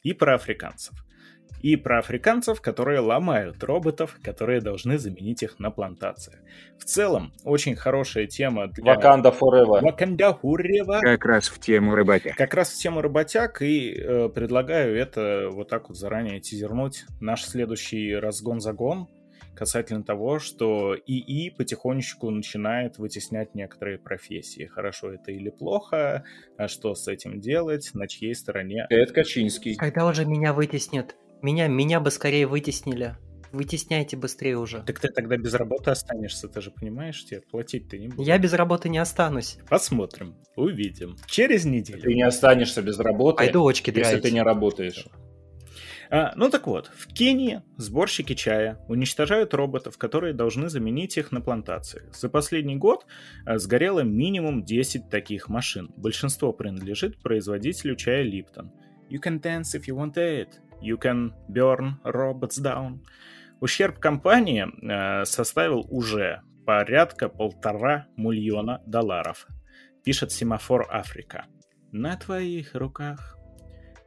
[0.04, 0.96] и про африканцев.
[1.62, 6.38] И про африканцев, которые ломают роботов, которые должны заменить их на плантациях.
[6.78, 8.94] В целом, очень хорошая тема для...
[8.94, 9.82] Ваканда Forever.
[9.82, 11.00] Ваканда Forever.
[11.02, 12.36] Как раз в тему работяг.
[12.36, 17.06] Как раз в тему работяг, и э, предлагаю это вот так вот заранее тизернуть.
[17.20, 19.08] Наш следующий разгон-загон
[19.56, 24.66] касательно того, что ИИ потихонечку начинает вытеснять некоторые профессии.
[24.66, 26.24] Хорошо это или плохо,
[26.58, 28.86] а что с этим делать, на чьей стороне.
[28.90, 29.76] Это Качинский.
[29.76, 31.16] Когда уже меня вытеснят?
[31.42, 33.16] Меня, меня бы скорее вытеснили.
[33.52, 34.84] Вытесняйте быстрее уже.
[34.84, 38.28] Так ты тогда без работы останешься, ты же понимаешь, тебе платить ты не будешь.
[38.28, 39.58] Я без работы не останусь.
[39.70, 41.16] Посмотрим, увидим.
[41.28, 42.02] Через неделю.
[42.02, 44.24] Ты не останешься без работы, Пойду очки если драть.
[44.24, 45.06] ты не работаешь.
[46.10, 51.42] А, ну так вот, в Кении сборщики чая уничтожают роботов, которые должны заменить их на
[51.42, 52.16] плантациях.
[52.16, 53.06] За последний год
[53.46, 55.92] а, сгорело минимум 10 таких машин.
[55.98, 58.72] Большинство принадлежит производителю чая Липтон.
[59.10, 60.50] You can dance if you want it.
[60.82, 63.00] You can burn robots down.
[63.62, 69.48] Ущерб компании а, составил уже порядка полтора миллиона долларов.
[70.04, 71.46] Пишет Семафор Африка.
[71.92, 73.35] На твоих руках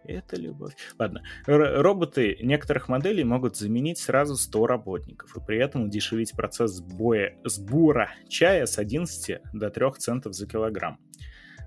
[0.09, 0.75] это любовь.
[0.99, 1.23] Ладно.
[1.47, 7.37] Р- роботы некоторых моделей могут заменить сразу 100 работников и при этом удешевить процесс сбоя,
[7.45, 10.99] сбора чая с 11 до 3 центов за килограмм.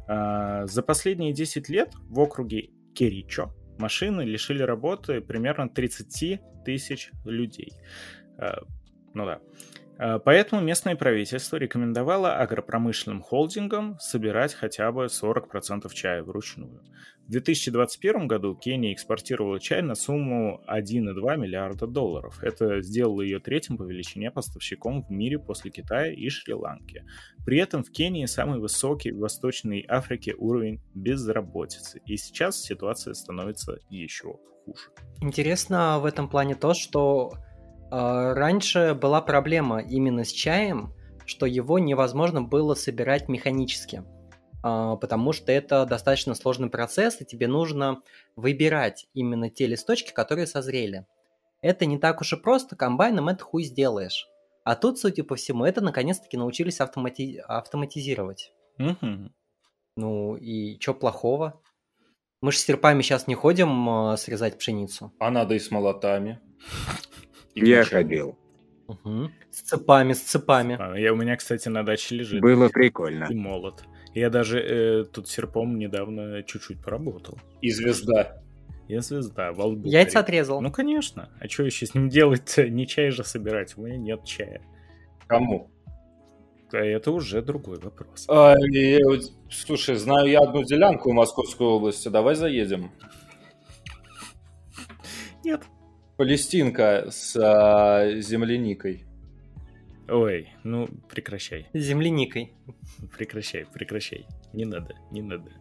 [0.08, 7.74] А, за последние 10 лет в округе Керичо машины лишили работы примерно 30 тысяч людей.
[8.38, 8.62] А,
[9.14, 9.40] ну да.
[10.02, 16.82] А, Поэтому местное правительство рекомендовало агропромышленным холдингам собирать хотя бы 40% чая вручную.
[17.28, 22.44] В 2021 году Кения экспортировала чай на сумму 1,2 миллиарда долларов.
[22.44, 27.06] Это сделало ее третьим по величине поставщиком в мире после Китая и Шри-Ланки.
[27.46, 32.02] При этом в Кении самый высокий в Восточной Африке уровень безработицы.
[32.08, 34.90] И сейчас ситуация становится еще хуже.
[35.22, 37.51] Интересно в этом плане то, что э,
[37.92, 40.94] раньше была проблема именно с чаем,
[41.26, 44.04] что его невозможно было собирать механически,
[44.64, 48.02] э, потому что это достаточно сложный процесс, и тебе нужно
[48.36, 51.06] выбирать именно те листочки, которые созрели.
[51.62, 54.28] Это не так уж и просто, комбайном это хуй сделаешь.
[54.64, 58.54] А тут, судя по всему, это наконец-таки научились автомати- автоматизировать.
[58.78, 59.34] Мгм.
[59.98, 61.62] Ну и чё плохого?
[62.42, 65.12] Мы же с серпами сейчас не ходим э, срезать пшеницу.
[65.20, 66.40] А надо и с молотами.
[67.56, 68.38] И Я ходил.
[68.88, 69.32] Мгм.
[69.50, 70.78] С цепами, с цепами.
[70.80, 72.42] А, Я, у меня, кстати, на даче лежит.
[72.42, 73.28] Было прикольно.
[73.30, 73.84] И молот.
[74.14, 77.38] Я даже э, тут серпом недавно чуть-чуть поработал.
[77.62, 78.42] И звезда.
[78.90, 80.62] Я звезда, во лбу Яйца отрезал.
[80.62, 81.30] Ну, конечно.
[81.40, 82.70] А что еще с ним делать-то?
[82.70, 83.78] Не чай же собирать.
[83.78, 84.62] У меня нет чая.
[85.28, 85.72] Кому?
[86.74, 88.26] А это уже другой вопрос.
[88.28, 92.10] А, и вот, слушай, знаю я одну делянку в Московской области.
[92.10, 92.92] Давай заедем.
[95.46, 95.62] Нет.
[96.22, 99.06] Палестинка с а, земляникой.
[100.08, 101.68] Ой, ну, прекращай.
[101.74, 102.54] Земляникой.
[103.18, 104.28] Прекращай, прекращай.
[104.54, 105.52] Не надо, не надо.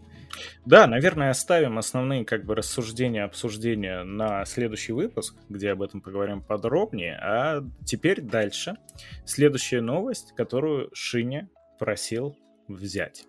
[0.67, 6.43] Да, наверное, оставим основные как бы рассуждения, обсуждения на следующий выпуск, где об этом поговорим
[6.43, 7.19] подробнее.
[7.23, 8.77] А теперь дальше.
[9.25, 11.49] Следующая новость, которую Шиня
[11.79, 12.37] просил
[12.69, 13.25] взять,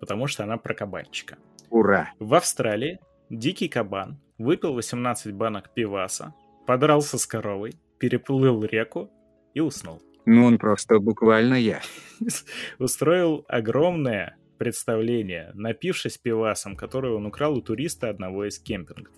[0.00, 1.38] потому что она про кабанчика.
[1.70, 2.12] Ура!
[2.18, 6.34] В Австралии дикий кабан выпил 18 банок пиваса,
[6.66, 9.10] подрался с коровой, переплыл реку
[9.54, 10.00] и уснул.
[10.26, 11.82] Ну он просто буквально я.
[12.78, 19.12] устроил огромное представление, напившись пивасом, которое он украл у туриста одного из кемпингов.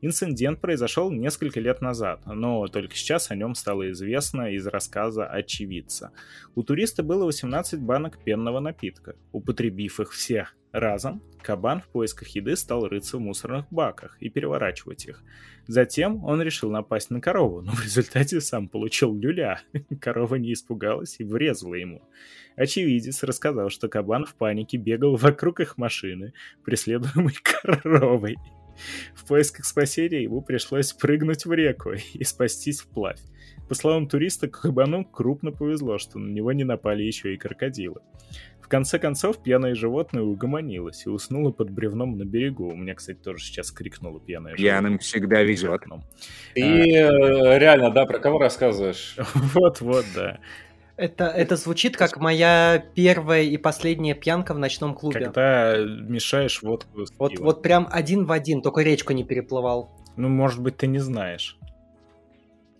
[0.00, 6.12] Инцидент произошел несколько лет назад, но только сейчас о нем стало известно из рассказа очевидца.
[6.54, 9.14] У туриста было 18 банок пенного напитка.
[9.32, 15.06] Употребив их всех разом, кабан в поисках еды стал рыться в мусорных баках и переворачивать
[15.06, 15.22] их.
[15.66, 19.60] Затем он решил напасть на корову, но в результате сам получил люля.
[20.00, 22.02] Корова не испугалась и врезала ему.
[22.56, 26.32] Очевидец рассказал, что кабан в панике бегал вокруг их машины,
[26.64, 28.36] преследуемой коровой.
[29.14, 33.20] В поисках спасения ему пришлось прыгнуть в реку и спастись вплавь.
[33.68, 38.00] По словам туриста, кабану крупно повезло, что на него не напали еще и крокодилы.
[38.68, 42.68] В конце концов, пьяное животное угомонилось и уснуло под бревном на берегу.
[42.68, 45.84] У меня, кстати, тоже сейчас крикнуло пьяное Пьяным всегда везет.
[46.54, 49.16] И э, реально, да, про кого рассказываешь?
[49.54, 50.40] Вот-вот, да.
[50.98, 55.20] Это, это звучит как моя первая и последняя пьянка в ночном клубе.
[55.20, 57.46] Когда мешаешь водку с Вот, пивом.
[57.46, 59.90] вот прям один в один, только речку не переплывал.
[60.18, 61.56] Ну, может быть, ты не знаешь.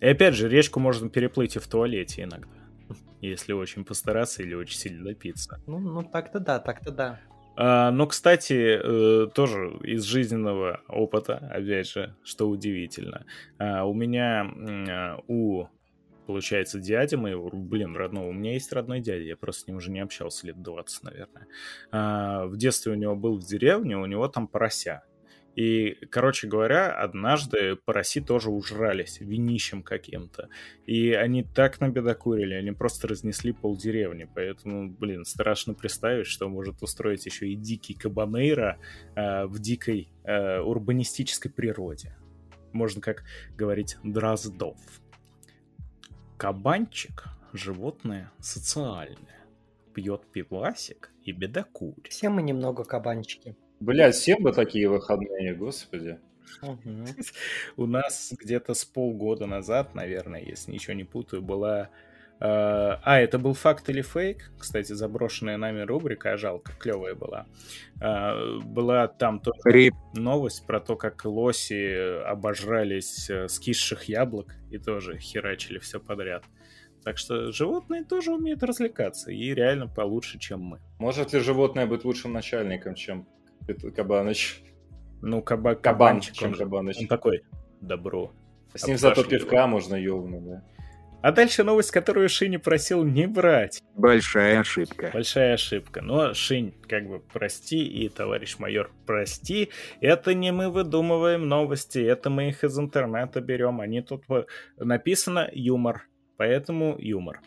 [0.01, 2.58] И опять же, речку можно переплыть и в туалете иногда.
[3.21, 5.61] Если очень постараться или очень сильно напиться.
[5.67, 7.19] Ну, ну так-то да, так-то да.
[7.61, 13.25] А, но, кстати, э, тоже из жизненного опыта, опять же, что удивительно,
[13.57, 14.49] а, у меня,
[14.89, 15.65] а, у,
[16.25, 19.91] получается, дяди моего, блин, родного, у меня есть родной дядя, я просто с ним уже
[19.91, 22.47] не общался лет 20, наверное.
[22.47, 25.03] В детстве у него был в деревне, у него там порося.
[25.55, 30.49] И, короче говоря, однажды пороси тоже ужрались винищем каким-то.
[30.85, 34.27] И они так набедокурили, они просто разнесли полдеревни.
[34.33, 38.77] Поэтому, блин, страшно представить, что может устроить еще и дикий кабанейра
[39.15, 42.15] э, в дикой э, урбанистической природе.
[42.71, 43.23] Можно как
[43.55, 44.77] говорить Дроздов.
[46.37, 49.45] Кабанчик— животное социальное.
[49.93, 52.07] Пьет пивасик и бедокурит.
[52.07, 53.57] Все мы немного кабанчики.
[53.79, 56.19] Блядь, всем бы такие выходные, господи.
[57.77, 61.89] У нас где-то с полгода назад, наверное, если ничего не путаю, была...
[62.41, 64.51] Э, а, это был факт или фейк?
[64.57, 67.45] Кстати, заброшенная нами рубрика, а жалко, клевая была.
[68.01, 69.93] Э, была там тоже Рип.
[70.13, 76.43] новость про то, как лоси обожрались э, скисших яблок и тоже херачили все подряд.
[77.03, 80.79] Так что животные тоже умеют развлекаться и реально получше, чем мы.
[80.99, 83.27] Может ли животное быть лучшим начальником, чем
[83.69, 84.61] это Кабаныч.
[85.21, 86.97] Ну, каба кабанчик, чем Кабаныч.
[86.99, 87.43] Он такой,
[87.81, 88.31] добро.
[88.73, 90.63] С ним зато пивка можно ёвнуть, да.
[91.21, 93.81] А дальше новость, которую Шини просил не брать.
[93.93, 95.09] Большая ошибка.
[95.13, 96.01] Большая ошибка.
[96.01, 102.29] Но, Шинь, как бы прости, и товарищ майор, прости, это не мы выдумываем новости, это
[102.29, 103.81] мы их из интернета берем.
[103.81, 104.23] Они тут
[104.77, 106.07] написано юмор,
[106.37, 107.41] поэтому юмор.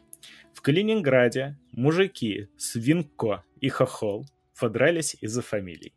[0.52, 4.26] В Калининграде мужики Свинко и Хохол
[4.60, 5.94] подрались из-за фамилий.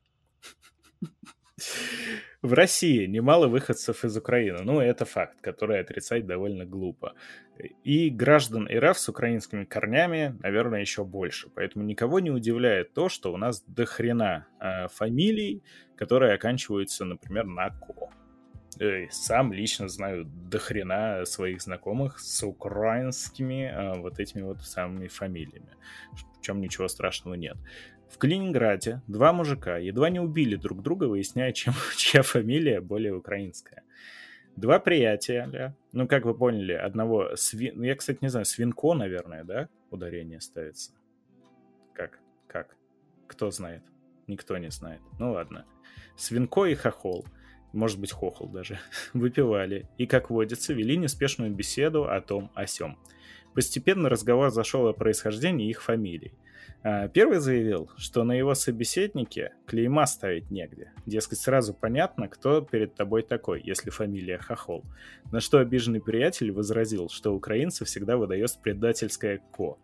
[2.42, 4.60] В России немало выходцев из Украины.
[4.62, 7.16] Ну, это факт, который отрицать довольно глупо.
[7.84, 11.50] И граждан РФ с украинскими корнями, наверное, еще больше.
[11.56, 15.64] Поэтому никого не удивляет то, что у нас дохрена э, фамилий,
[15.98, 18.10] которые оканчиваются, например, на «ко».
[18.80, 25.76] Э, сам лично знаю дохрена своих знакомых с украинскими э, вот этими вот самыми фамилиями.
[26.38, 27.58] В чем ничего страшного нет.
[28.10, 33.84] В Калининграде два мужика едва не убили друг друга, выясняя, чем, чья фамилия более украинская.
[34.56, 37.36] Два приятеля, ну, как вы поняли, одного...
[37.36, 37.72] Сви...
[37.72, 40.94] Ну, я, кстати, не знаю, свинко, наверное, да, ударение ставится?
[41.94, 42.20] Как?
[42.48, 42.78] Как?
[43.28, 43.84] Кто знает?
[44.28, 45.02] Никто не знает.
[45.20, 45.66] Ну, ладно.
[46.16, 47.26] Свинко и хохол,
[47.74, 48.80] может быть, хохол даже,
[49.14, 52.98] выпивали и, как водится, вели неспешную беседу о том, о сём.
[53.54, 56.34] Постепенно разговор зашел о происхождении их фамилий.
[56.88, 60.92] А, первый заявил, что на его собеседнике клейма ставить негде.
[61.08, 64.86] Дескать, сразу понятно, кто перед тобой такой, если фамилия Хохол.
[65.32, 69.80] На что обиженный приятель возразил, что украинцы всегда выдает предательское «ко».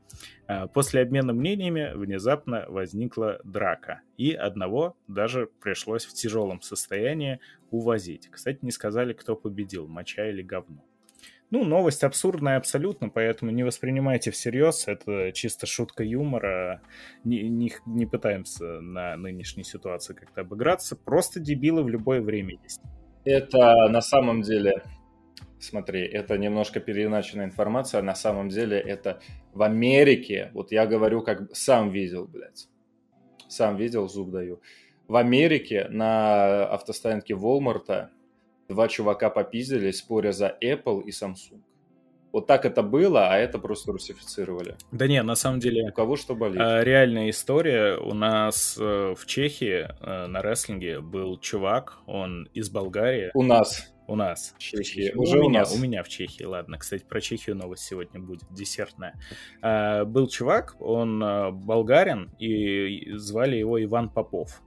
[0.45, 7.39] А, после обмена мнениями внезапно возникла драка, и одного даже пришлось в тяжелом состоянии
[7.71, 8.29] увозить.
[8.29, 10.85] Кстати, не сказали, кто победил, моча или говно.
[11.51, 14.87] Ну, новость абсурдная абсолютно, поэтому не воспринимайте всерьез.
[14.87, 16.81] Это чисто шутка юмора.
[17.25, 20.95] Не, не, не пытаемся на нынешней ситуации как-то обыграться.
[20.95, 22.81] Просто дебилы в любое время есть.
[23.25, 24.81] Это на самом деле...
[25.59, 28.01] Смотри, это немножко переиначенная информация.
[28.01, 29.21] На самом деле это
[29.53, 32.69] в Америке, вот я говорю, как сам видел, блядь.
[33.49, 34.61] Сам видел, зуб даю.
[35.09, 38.09] В Америке на автостоянке Волмарта
[38.71, 41.61] два чувака попиздили, споря за Apple и Samsung.
[42.31, 44.77] Вот так это было, а это просто русифицировали.
[44.91, 45.89] Да не, на самом деле...
[45.89, 46.61] У кого что болит.
[46.61, 47.97] А, реальная история.
[47.97, 53.31] У нас э, в Чехии э, на рестлинге был чувак, он из Болгарии.
[53.33, 53.93] У нас.
[54.07, 54.53] У нас.
[54.57, 55.11] В Чехии.
[55.13, 55.75] Уже у, у меня, нас.
[55.75, 56.77] У меня в Чехии, ладно.
[56.77, 59.19] Кстати, про Чехию новость сегодня будет, десертная.
[59.61, 64.61] А, был чувак, он э, болгарин, и звали его Иван Попов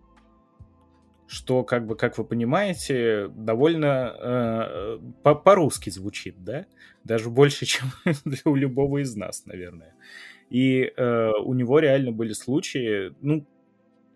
[1.34, 6.66] что, как бы, как вы понимаете, довольно э, по- по-русски звучит, да?
[7.02, 7.88] Даже больше, чем
[8.44, 9.94] у любого из нас, наверное.
[10.48, 13.46] И э, у него реально были случаи, ну,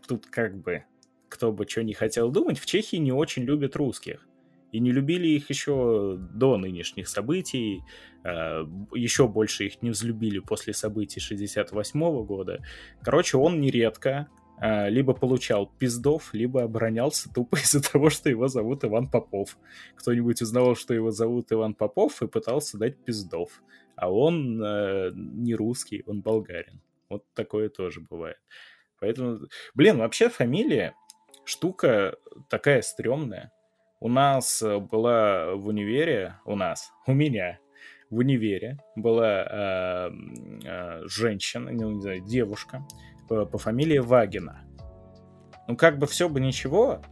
[0.06, 0.84] тут как бы,
[1.28, 4.26] кто бы что не хотел думать, в Чехии не очень любят русских.
[4.70, 7.80] И не любили их еще до нынешних событий,
[8.22, 8.64] э,
[8.94, 12.62] еще больше их не взлюбили после событий 68 года.
[13.02, 14.28] Короче, он нередко
[14.60, 19.56] либо получал пиздов, либо оборонялся тупо из-за того, что его зовут Иван Попов.
[19.96, 23.62] Кто-нибудь узнавал, что его зовут Иван Попов, и пытался дать пиздов.
[23.96, 26.80] А он э, не русский, он болгарин.
[27.08, 28.38] Вот такое тоже бывает.
[29.00, 29.40] Поэтому,
[29.74, 30.94] блин, вообще фамилия
[31.44, 32.16] штука
[32.48, 33.52] такая стрёмная.
[34.00, 37.58] У нас была в универе, у нас, у меня
[38.10, 40.10] в универе была э,
[40.64, 42.86] э, женщина, не знаю, девушка,
[43.28, 44.60] по, фамилии Вагина.
[45.66, 47.02] Ну, как бы все бы ничего,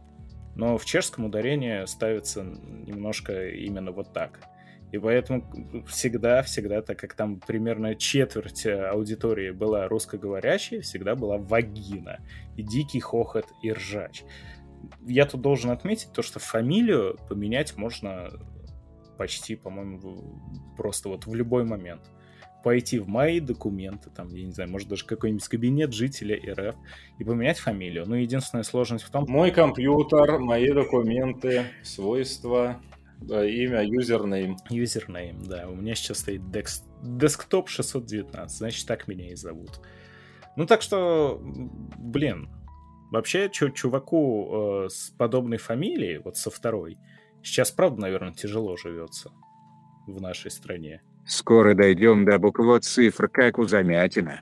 [0.55, 4.39] но в чешском ударение ставится немножко именно вот так.
[4.91, 5.43] И поэтому
[5.85, 12.19] всегда-всегда, так как там примерно четверть аудитории была русскоговорящей, всегда была вагина.
[12.55, 14.23] И дикий хохот и ржач.
[15.05, 18.29] Я тут должен отметить то, что фамилию поменять можно
[19.17, 19.99] почти, по-моему,
[20.77, 22.01] просто вот в любой момент.
[22.63, 26.75] Пойти в мои документы, там, я не знаю, может даже какой-нибудь кабинет жителя РФ
[27.19, 28.05] и поменять фамилию.
[28.05, 29.25] Но единственная сложность в том...
[29.27, 32.81] Мой компьютер, мои документы, свойства,
[33.21, 34.57] имя, юзернейм.
[34.69, 35.69] Юзернейм, да.
[35.69, 36.41] У меня сейчас стоит
[37.01, 39.79] десктоп 619, значит, так меня и зовут.
[40.55, 41.39] Ну, так что,
[41.97, 42.49] блин,
[43.11, 46.97] вообще, чуваку э, с подобной фамилией, вот со второй,
[47.47, 49.31] Сейчас, правда, наверное, тяжело живется
[50.05, 51.01] в нашей стране.
[51.27, 54.41] Скоро дойдем до буквы цифр, как у Замятина.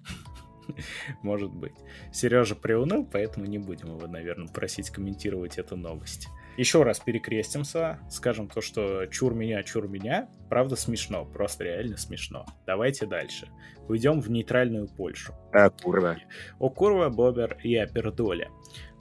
[1.21, 1.73] Может быть.
[2.11, 6.27] Сережа приуныл, поэтому не будем его, наверное, просить комментировать эту новость.
[6.57, 10.29] Еще раз перекрестимся, скажем то, что чур меня, чур меня.
[10.49, 12.45] Правда смешно, просто реально смешно.
[12.65, 13.49] Давайте дальше.
[13.89, 15.33] Уйдем в нейтральную Польшу.
[15.51, 16.17] А курва.
[16.59, 18.49] О курва, бобер и апердоле.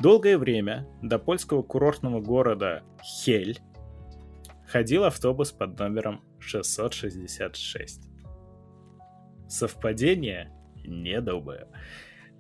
[0.01, 3.61] Долгое время до польского курортного города Хель
[4.66, 8.09] ходил автобус под номером 666.
[9.49, 10.53] Совпадение?
[10.84, 11.68] Не думаю.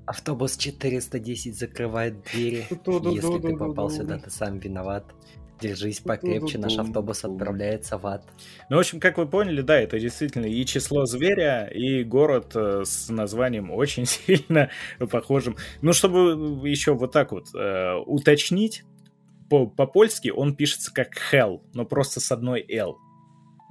[0.06, 2.66] Автобус 410 закрывает двери.
[3.14, 5.14] Если ты попал сюда, ты сам виноват.
[5.60, 8.24] Держись покрепче, наш автобус отправляется в ад.
[8.68, 12.82] Ну, в общем, как вы поняли, да, это действительно и число зверя, и город э,
[12.84, 15.56] с названием очень сильно похожим.
[15.80, 18.82] Ну, чтобы еще вот так вот э, уточнить,
[19.48, 22.98] по-польски он пишется как hell, но просто с одной L.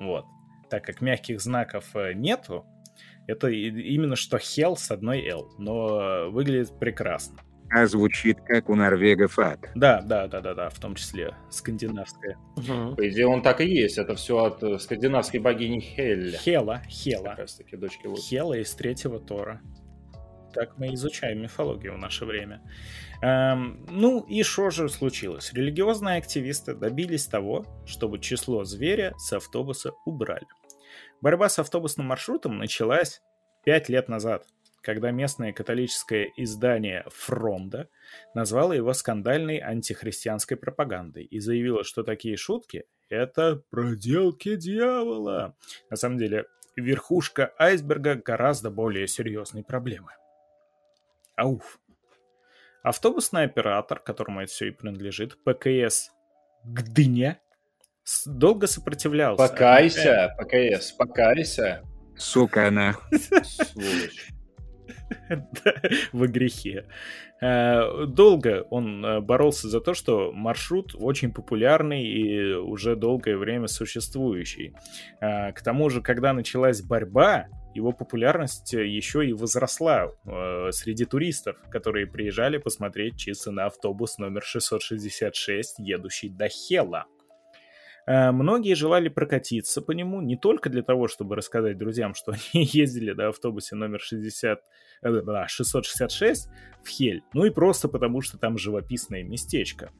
[0.05, 0.25] Вот.
[0.69, 2.65] Так как мягких знаков э, нету,
[3.27, 7.37] это именно что hell с одной L, но выглядит прекрасно.
[7.75, 9.59] А звучит как у норвегов ад.
[9.73, 12.37] Да, да, да, да, да, в том числе скандинавская.
[12.55, 12.95] Угу.
[12.95, 13.97] По идее, он так и есть.
[13.97, 16.37] Это все от э, скандинавской богини Хелля.
[16.37, 17.29] Хела, Хела.
[17.29, 18.07] Как раз таки дочки.
[18.15, 19.59] Хела из третьего Тора.
[20.53, 22.61] Так мы изучаем мифологию в наше время.
[23.24, 25.53] Эм, ну и что же случилось?
[25.53, 30.45] Религиозные активисты добились того, чтобы число зверя с автобуса убрали.
[31.21, 33.21] Борьба с автобусным маршрутом началась
[33.63, 34.45] пять лет назад,
[34.82, 37.88] когда местное католическое издание «Фронда»
[38.36, 45.55] назвало его скандальной антихристианской пропагандой и заявило, что такие шутки— это проделки дьявола.
[45.89, 46.43] На самом деле,
[46.76, 50.11] верхушка айсберга гораздо более серьезной проблемы.
[51.36, 51.80] Ауф.
[52.84, 56.11] Автобусный оператор, которому это все и принадлежит, ПКС
[56.65, 57.39] Гдыня,
[58.25, 59.47] долго сопротивлялся.
[59.47, 61.81] Покайся, ПКС, покайся.
[62.17, 62.95] Сука она.
[63.43, 64.27] Сволочь.
[66.13, 66.86] Во грехе.
[67.41, 73.67] Э, долго он э, боролся за то, что маршрут очень популярный и уже долгое время
[73.67, 74.75] существующий.
[75.21, 81.05] Э, к тому же, когда началась борьба, его популярность э, еще и возросла э, среди
[81.05, 87.05] туристов, которые приезжали посмотреть чисто на автобус номер 666, едущий до Хела.
[88.05, 92.65] Э, многие желали прокатиться по нему не только для того, чтобы рассказать друзьям, что они
[92.71, 94.59] ездили на автобусе номер 60,
[95.03, 96.49] э, 666
[96.84, 99.91] в Хель, ну и просто потому, что там живописное местечко.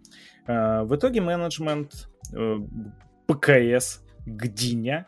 [0.48, 2.58] Э, в итоге менеджмент э,
[3.28, 5.06] ПКС Гдиня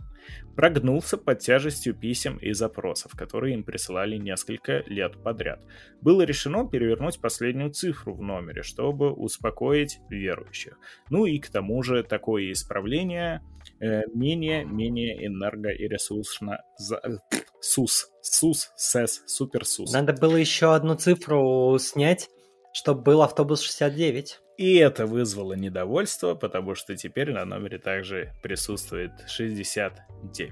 [0.55, 5.63] прогнулся под тяжестью писем и запросов, которые им присылали несколько лет подряд.
[6.01, 10.78] Было решено перевернуть последнюю цифру в номере, чтобы успокоить верующих.
[11.09, 13.41] Ну и к тому же такое исправление
[13.80, 16.59] менее-менее э, энерго- и ресурсно...
[16.78, 17.01] За...
[17.61, 18.09] СУС.
[18.21, 19.91] СУС, СЭС, Супер СУС.
[19.91, 22.30] Надо было еще одну цифру снять,
[22.73, 24.39] чтобы был автобус 69.
[24.58, 30.51] И это вызвало недовольство, потому что теперь на номере также присутствует 69.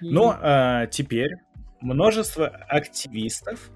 [0.00, 1.32] Но а, теперь
[1.80, 3.70] множество активистов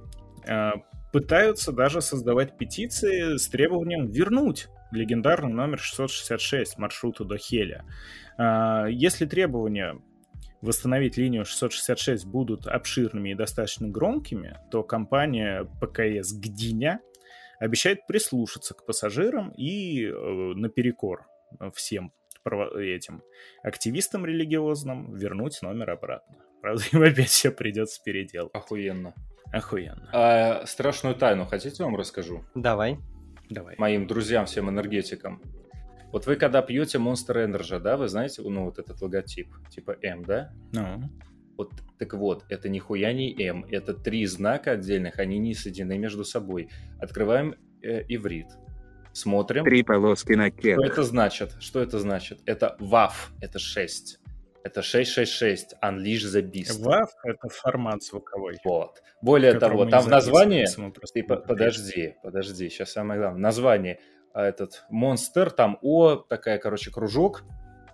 [0.49, 0.74] а,
[1.12, 7.85] пытаются даже создавать петиции с требованием вернуть легендарный номер 666 маршруту до Хеля.
[8.39, 10.01] А, если требования
[10.62, 17.01] восстановить линию 666 будут обширными и достаточно громкими, то компания ПКС «Гдиня»
[17.64, 20.12] обещает прислушаться к пассажирам и э,
[20.54, 21.26] наперекор
[21.74, 22.12] всем
[22.44, 23.22] этим
[23.62, 26.36] активистам религиозным вернуть номер обратно.
[26.60, 28.52] Правда, им опять все придется переделать.
[28.54, 29.14] Охуенно.
[29.50, 30.10] Охуенно.
[30.12, 32.44] А, страшную тайну хотите вам расскажу?
[32.54, 32.98] Давай.
[33.48, 33.76] Давай.
[33.78, 35.40] Моим друзьям, всем энергетикам.
[36.12, 40.22] Вот вы когда пьете Monster Energy, да, вы знаете, ну, вот этот логотип, типа М,
[40.22, 40.52] да?
[40.72, 41.10] Ну.
[41.57, 46.24] Вот, так вот, это нихуя не М, это три знака отдельных, они не соединены между
[46.24, 46.68] собой.
[47.00, 48.48] Открываем э, иврит,
[49.12, 49.64] смотрим.
[49.64, 50.92] Три полоски на Что кедах.
[50.92, 51.57] это значит?
[51.61, 52.40] Что это значит?
[52.46, 54.20] Это ВАФ, это 6.
[54.64, 56.82] Это 666, Unleash the Beast.
[56.82, 58.57] WAV— это формат звуковой.
[58.64, 59.02] Вот.
[59.20, 60.66] Более того, там в названии...
[61.12, 63.40] Ты по- подожди, подожди, сейчас самое главное.
[63.42, 64.00] Название
[64.32, 67.44] а, этот монстр, там О, такая, короче, кружок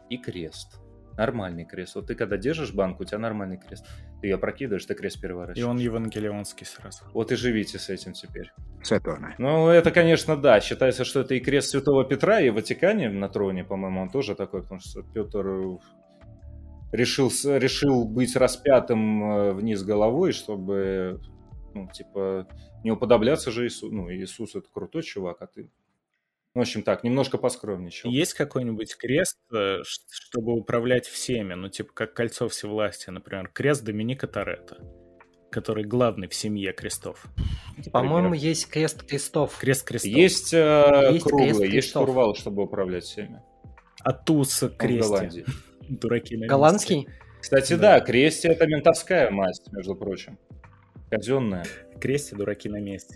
[0.08, 0.79] и крест.
[1.20, 1.96] Нормальный крест.
[1.96, 3.84] Вот ты когда держишь банку, у тебя нормальный крест.
[4.22, 5.68] Ты ее прокидываешь, ты крест И переворачиваешь.
[5.70, 7.04] он евангелионский сразу.
[7.12, 8.50] Вот и живите с этим теперь.
[8.82, 9.34] Сатона.
[9.36, 10.60] Ну, это, конечно, да.
[10.60, 14.34] Считается, что это и крест Святого Петра, и в Ватикане на троне, по-моему, он тоже
[14.34, 15.46] такой, потому что Петр
[16.92, 21.20] решил, с- решил быть распятым э, вниз головой, чтобы,
[21.74, 22.48] ну, типа,
[22.82, 23.94] не уподобляться же Иисусу.
[23.94, 25.70] Ну, Иисус это крутой чувак, а ты...
[26.52, 28.10] В общем так, немножко поскромничал.
[28.10, 31.54] Есть какой-нибудь крест, э, чтобы управлять всеми?
[31.54, 34.78] Ну, типа, как кольцо всевластия, например, крест Доминика Торетто,
[35.52, 37.24] который главный в семье крестов.
[37.92, 39.56] По-моему, есть крест крестов.
[39.58, 40.10] Крест крестов.
[40.10, 43.40] Есть, э, Есть круглый, крест есть штурвал, чтобы управлять всеми.
[44.02, 45.08] А кресте.
[45.08, 45.44] Голландии.
[45.88, 46.48] Дураки на месте.
[46.48, 47.08] Голландский?
[47.40, 47.98] Кстати, Да.
[47.98, 50.36] да, кресте это ментовская масть, между прочим.
[51.10, 51.64] Казенная.
[52.00, 53.14] Кресте дураки на месте.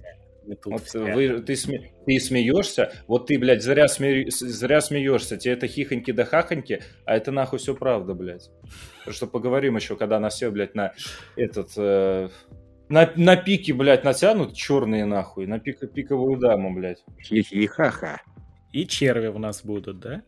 [0.65, 1.13] Вот все.
[1.13, 6.11] вы, ты, сме- ты смеешься, вот ты, блядь, зря, сме- зря смеешься, тебе это хихоньки
[6.13, 8.51] да хахоньки, а это нахуй все правда, блядь.
[9.05, 10.93] Так что поговорим еще, когда нас все, блядь, на
[11.37, 11.71] этот...
[11.77, 12.29] э,
[12.89, 17.03] на, на пике, блядь, натянут черные нахуй, на пик, пиковую даму, блядь.
[17.23, 18.21] Хи-хи-ха-ха.
[18.73, 20.23] И черви у нас будут, да?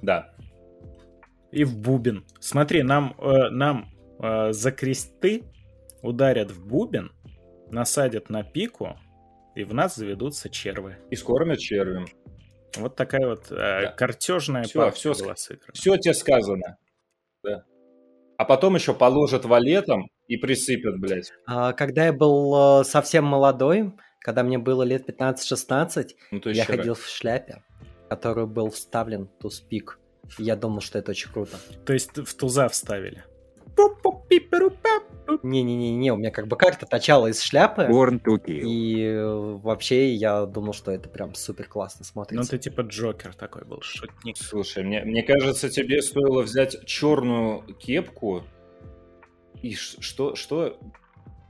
[0.00, 0.34] Да.
[1.50, 2.24] И в бубен.
[2.40, 3.90] Смотри, нам, э, нам
[4.20, 5.44] э, за кресты
[6.02, 7.10] ударят в бубен,
[7.70, 8.96] насадят на пику,
[9.54, 10.96] и в нас заведутся червы.
[11.10, 12.06] И скормят червем.
[12.76, 13.92] Вот такая вот э, Да.
[13.96, 15.72] картежная партия всё была сыграна.
[15.74, 16.76] Все тебе сказано.
[17.42, 17.64] Да.
[18.36, 21.32] А потом еще положат валетом и присыпят, блядь.
[21.46, 26.76] А, Когда я был э, совсем молодой, когда мне было лет 15-16, Ну, я хера.
[26.76, 27.62] ходил в шляпе,
[28.04, 29.98] в которую был вставлен туз-пик.
[30.38, 31.56] Я думал, что это очень круто.
[31.86, 33.24] То есть в туза вставили.
[35.42, 37.82] Не-не-не, у меня как бы карта торчала из шляпы.
[37.82, 38.60] Born to kill.
[38.62, 39.26] И э,
[39.62, 42.50] вообще я думал, что это прям супер классно Ну, смотрится.
[42.52, 44.36] ты типа Джокер такой был, шутник.
[44.36, 48.42] Слушай, мне, мне кажется, тебе стоило взять черную кепку
[49.62, 50.78] и ш- что, что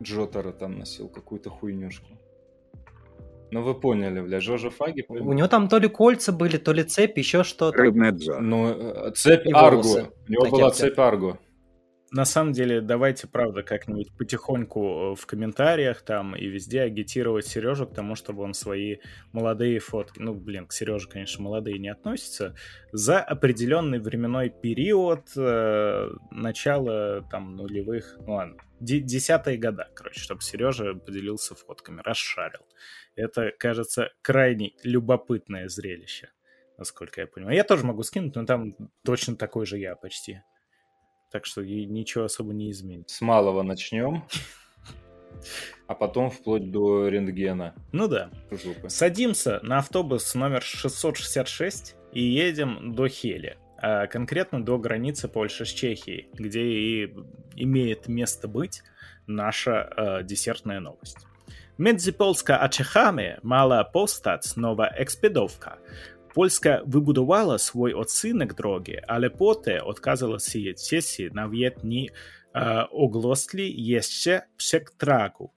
[0.02, 1.08] Джотара там носил?
[1.08, 2.06] Какую-то хуйнюшку.
[3.50, 5.04] Ну вы поняли, бля, Жожа Фаги.
[5.08, 7.78] У него там то ли кольца были, то ли цепь, еще что-то.
[7.78, 8.40] Рыбнадзор.
[8.42, 9.76] Ну, э, цепь И Арго.
[9.82, 10.78] волосы У него на была кепке.
[10.84, 11.38] цепь Арго.
[12.10, 17.86] На самом деле, давайте, правда, как-нибудь потихоньку э, в комментариях там и везде агитировать Сережу
[17.86, 18.96] к тому, чтобы он свои
[19.32, 22.54] молодые фотки, ну, блин, к Сереже, конечно, молодые не относятся,
[22.92, 30.40] за определенный временной период э, начала там нулевых, ну ладно, де- десятые года, короче, чтобы
[30.40, 32.64] Сережа поделился фотками, расшарил.
[33.16, 36.30] Это, кажется, крайне любопытное зрелище,
[36.78, 37.54] насколько я понимаю.
[37.54, 40.40] Я тоже могу скинуть, но там точно такой же я почти.
[41.30, 43.16] Так что ничего особо не изменится.
[43.16, 44.24] С малого начнем.
[45.86, 48.30] А потом вплоть до рентгена Ну да.
[48.50, 48.88] жопы.
[48.88, 53.56] Садимся на автобус номер 666 и едем до Хели.
[53.80, 57.14] А конкретно до границы Польши с Чехией, где и
[57.54, 58.82] имеет место быть
[59.26, 61.18] наша э, десертная новость.
[61.78, 65.78] Między Polska a Czechami mała postać nowa ekspedowka.
[66.34, 72.06] Polska wybudowała swój odcinek drogi, ale potem odkazała się Czesi nawet nie
[72.54, 75.50] e, ogłosili jeszcze przetargu.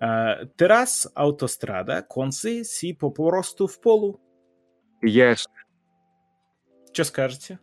[0.00, 4.20] E, teraz autostrada kończy się po prostu w polu.
[5.02, 5.52] Ясно.
[6.92, 7.58] Что скажете?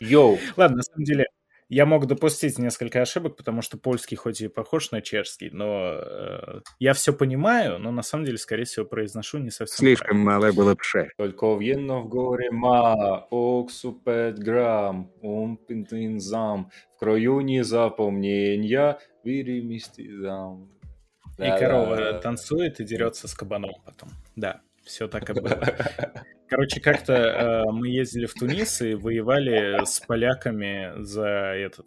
[0.00, 1.24] Йоу, Ладно, на самом деле,
[1.69, 6.61] я мог допустить несколько ошибок, потому что польский хоть и похож на чешский, но э,
[6.79, 10.75] я все понимаю, но на самом деле, скорее всего, произношу не совсем Слишком мало было
[10.75, 11.09] пше.
[11.17, 16.65] Только в'єнно в горі ма, оксу 5 грам, ум пінтинзам,
[16.95, 20.67] в краю не запомнення, вірі містизам.
[21.39, 24.09] И корова танцует и дерется с кабаном потом.
[24.35, 25.60] Да, все так и было.
[26.48, 31.86] Короче, как-то э, мы ездили в Тунис и воевали с поляками за этот,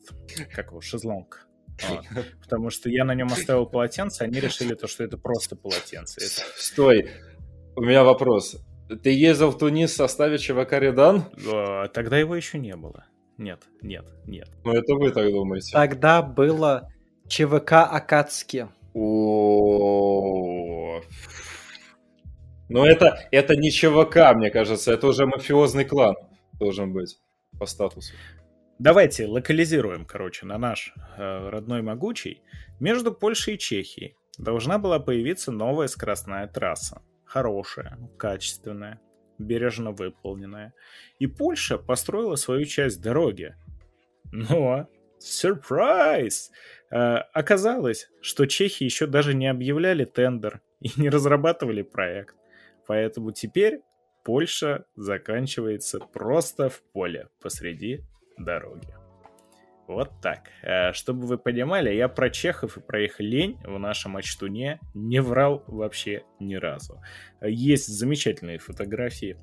[0.54, 1.48] как его, шезлонг.
[1.90, 2.06] Вот.
[2.42, 6.20] Потому что я на нем оставил полотенце, они решили то, что это просто полотенце.
[6.26, 7.10] Это- Стой,
[7.76, 8.58] у меня вопрос.
[9.04, 11.26] Ты ездил в Тунис в составе ЧВК Редан?
[11.38, 13.06] э, Тогда его еще не было.
[13.38, 14.50] Нет, нет, нет.
[14.64, 15.72] Ну, это вы так думаете.
[15.72, 16.90] Тогда было
[17.28, 18.68] ЧВК Акацки.
[18.96, 21.02] О,
[22.70, 26.16] Но это, это не ЧВК, мне кажется, это уже мафиозный клан
[26.54, 27.18] должен быть
[27.58, 28.14] по статусу.
[28.80, 32.42] Давайте локализируем, короче, на наш э, родной могучий.
[32.80, 37.02] Между Польшей и Чехией должна была появиться новая скоростная трасса.
[37.26, 39.02] Хорошая, качественная,
[39.40, 40.74] бережно выполненная.
[41.18, 43.56] И Польша построила свою часть дороги.
[44.32, 44.88] Но,
[45.18, 46.52] сюрприз!
[46.92, 52.36] Э, оказалось, что чехи еще даже не объявляли тендер и не разрабатывали проект.
[52.88, 53.82] Поэтому теперь
[54.24, 58.02] Польша заканчивается просто в поле посреди
[58.38, 58.94] дороги.
[59.88, 60.50] Вот так.
[60.64, 65.22] Э, чтобы вы понимали, я про чехов и про их лень в нашем очтуне не
[65.22, 67.02] врал вообще ни разу.
[67.42, 69.38] Есть замечательные фотографии,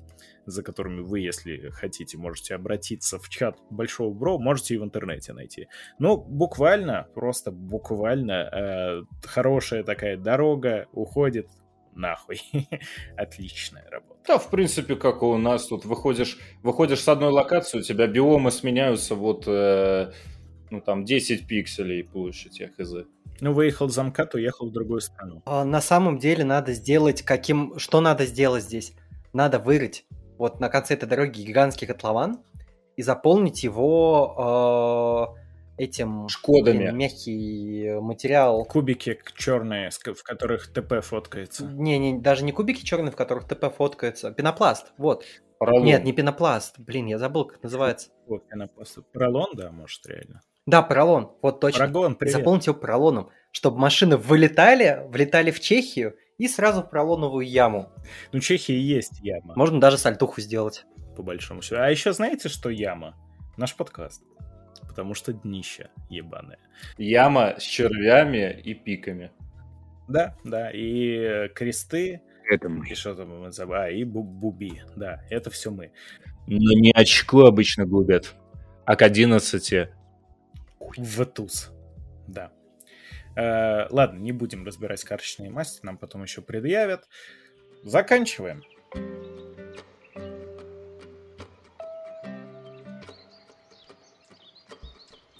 [0.45, 5.33] за которыми вы, если хотите, можете обратиться в чат Большого Бро, можете и в интернете
[5.33, 5.67] найти.
[5.97, 11.47] Ну, буквально, просто буквально э, хорошая такая дорога уходит
[11.95, 12.41] нахуй.
[13.17, 14.19] Отличная работа.
[14.27, 18.51] Да, в принципе, как у нас тут выходишь, выходишь с одной локации, у тебя биомы
[18.51, 20.11] сменяются вот, э,
[20.69, 22.93] ну там 10 пикселей площадь, я хз.
[23.41, 25.41] Ну, выехал за МКАД, уехал в другую страну.
[25.45, 27.77] А, на самом деле надо сделать каким...
[27.77, 28.93] Что надо сделать здесь?
[29.33, 30.05] Надо вырыть
[30.37, 32.39] вот на конце этой дороги гигантский котлован
[32.95, 35.44] и заполнить его э,
[35.77, 36.27] этим...
[36.29, 36.77] Шкодами.
[36.77, 38.65] блин, Мягкий материал.
[38.65, 41.65] Кубики черные, в которых ТП фоткается.
[41.65, 44.31] Не, не, даже не кубики черные, в которых ТП фоткается.
[44.31, 45.23] Пенопласт, вот.
[45.59, 45.85] Поролон.
[45.85, 46.75] Нет, не пенопласт.
[46.79, 48.09] Блин, я забыл, как называется.
[48.27, 48.99] Вот, пенопласт.
[49.13, 50.41] Поролон, да, может, реально.
[50.65, 51.81] Да, поролон, вот точно.
[51.81, 52.35] Парагон, привет.
[52.37, 57.91] Заполнить его поролоном, чтобы машины вылетали, влетали в Чехию и сразу в поролоновую яму.
[58.31, 60.85] Ну, Чехия есть яма, Можно даже сальтуху сделать.
[61.15, 61.77] по большому счету.
[61.79, 63.15] А еще знаете, что яма?
[63.57, 64.21] Наш подкаст.
[64.95, 66.57] Потому что днище ебаное.
[66.97, 69.29] Яма с червями и пиками.
[70.07, 72.87] Да, да, и э, кресты, Это мы.
[72.87, 75.91] и что там мы забыли, а, и бу- буби, да, это все мы.
[76.47, 78.35] Но не очко обычно губят,
[78.85, 79.89] а к 11
[80.79, 81.71] В туз,
[82.27, 82.53] да.
[83.35, 87.09] Э, ладно, не будем разбирать карточные масти, нам потом еще предъявят.
[87.83, 88.63] Заканчиваем.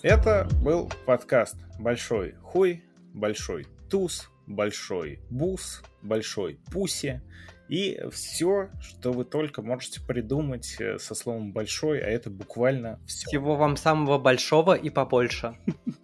[0.05, 2.83] Это был подкаст «Большой хуй»,
[3.15, 7.23] «Большой туз», «Большой бус», «Большой пуси»
[7.69, 13.29] и все, что вы только можете придумать э, со словом «большой», а это буквально все.
[13.29, 15.57] Всего вам самого большого и побольше.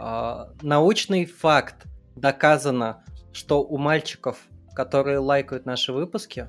[0.00, 1.86] А, Научный факт.
[2.16, 4.40] Доказано, что у мальчиков,
[4.74, 6.48] которые лайкают наши выпуски,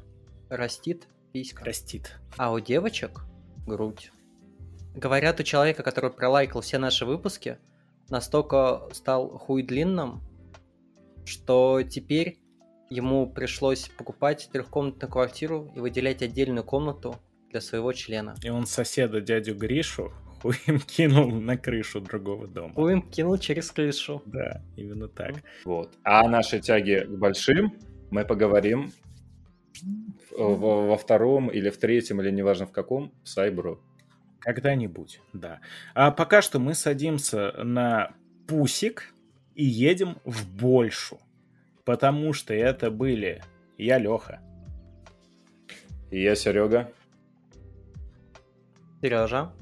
[0.49, 1.63] растит писька.
[1.63, 2.17] Растит.
[2.37, 3.21] А у девочек
[3.67, 4.11] грудь.
[4.95, 7.57] Говорят, у человека, который пролайкал все наши выпуски,
[8.09, 10.21] настолько стал хуй длинным,
[11.25, 12.39] что теперь
[12.89, 17.15] ему пришлось покупать трехкомнатную квартиру и выделять отдельную комнату
[17.49, 18.35] для своего члена.
[18.43, 20.11] И он соседа дядю Гришу
[20.41, 22.73] хуем кинул на крышу другого дома.
[22.73, 24.21] Хуем кинул через крышу.
[24.25, 25.35] Да, именно так.
[25.65, 25.93] Вот.
[26.03, 27.73] А о нашей тяге к большим
[28.09, 28.91] мы поговорим
[30.37, 33.81] во втором или в третьем, или неважно в каком, Сайбру.
[34.41, 35.61] Когда-нибудь, да.
[35.93, 38.11] А пока что мы садимся на
[38.47, 39.13] пусик
[39.55, 41.19] и едем в Большу.
[41.85, 43.41] Потому что это были
[43.77, 44.41] я, Леха.
[46.09, 46.91] И я, Серега.
[49.01, 49.53] Сережа.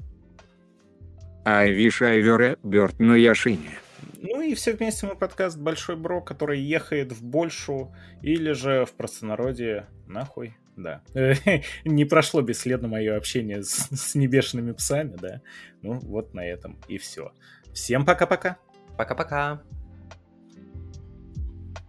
[1.44, 3.78] Айви Шайвере, Бёрд на Яшине.
[4.22, 8.92] Ну и все вместе мы подкаст Большой Бро, который ехает в Большу или же в
[8.92, 10.54] простонародье нахуй.
[10.82, 11.02] Да.
[11.84, 15.42] Не прошло бесследно мое общение с, с небешенными псами, да.
[15.82, 17.32] Ну, вот на этом и все.
[17.72, 18.58] Всем пока-пока.
[18.96, 19.62] Пока-пока.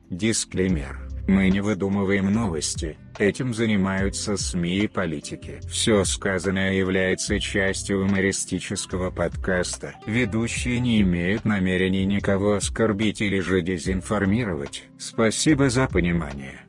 [0.10, 1.12] Дисклеймер.
[1.28, 5.62] Мы не выдумываем новости, этим занимаются СМИ и политики.
[5.70, 9.94] Все сказанное является частью юмористического подкаста.
[10.06, 14.84] Ведущие не имеют намерений никого оскорбить или же дезинформировать.
[14.98, 16.66] Спасибо за понимание.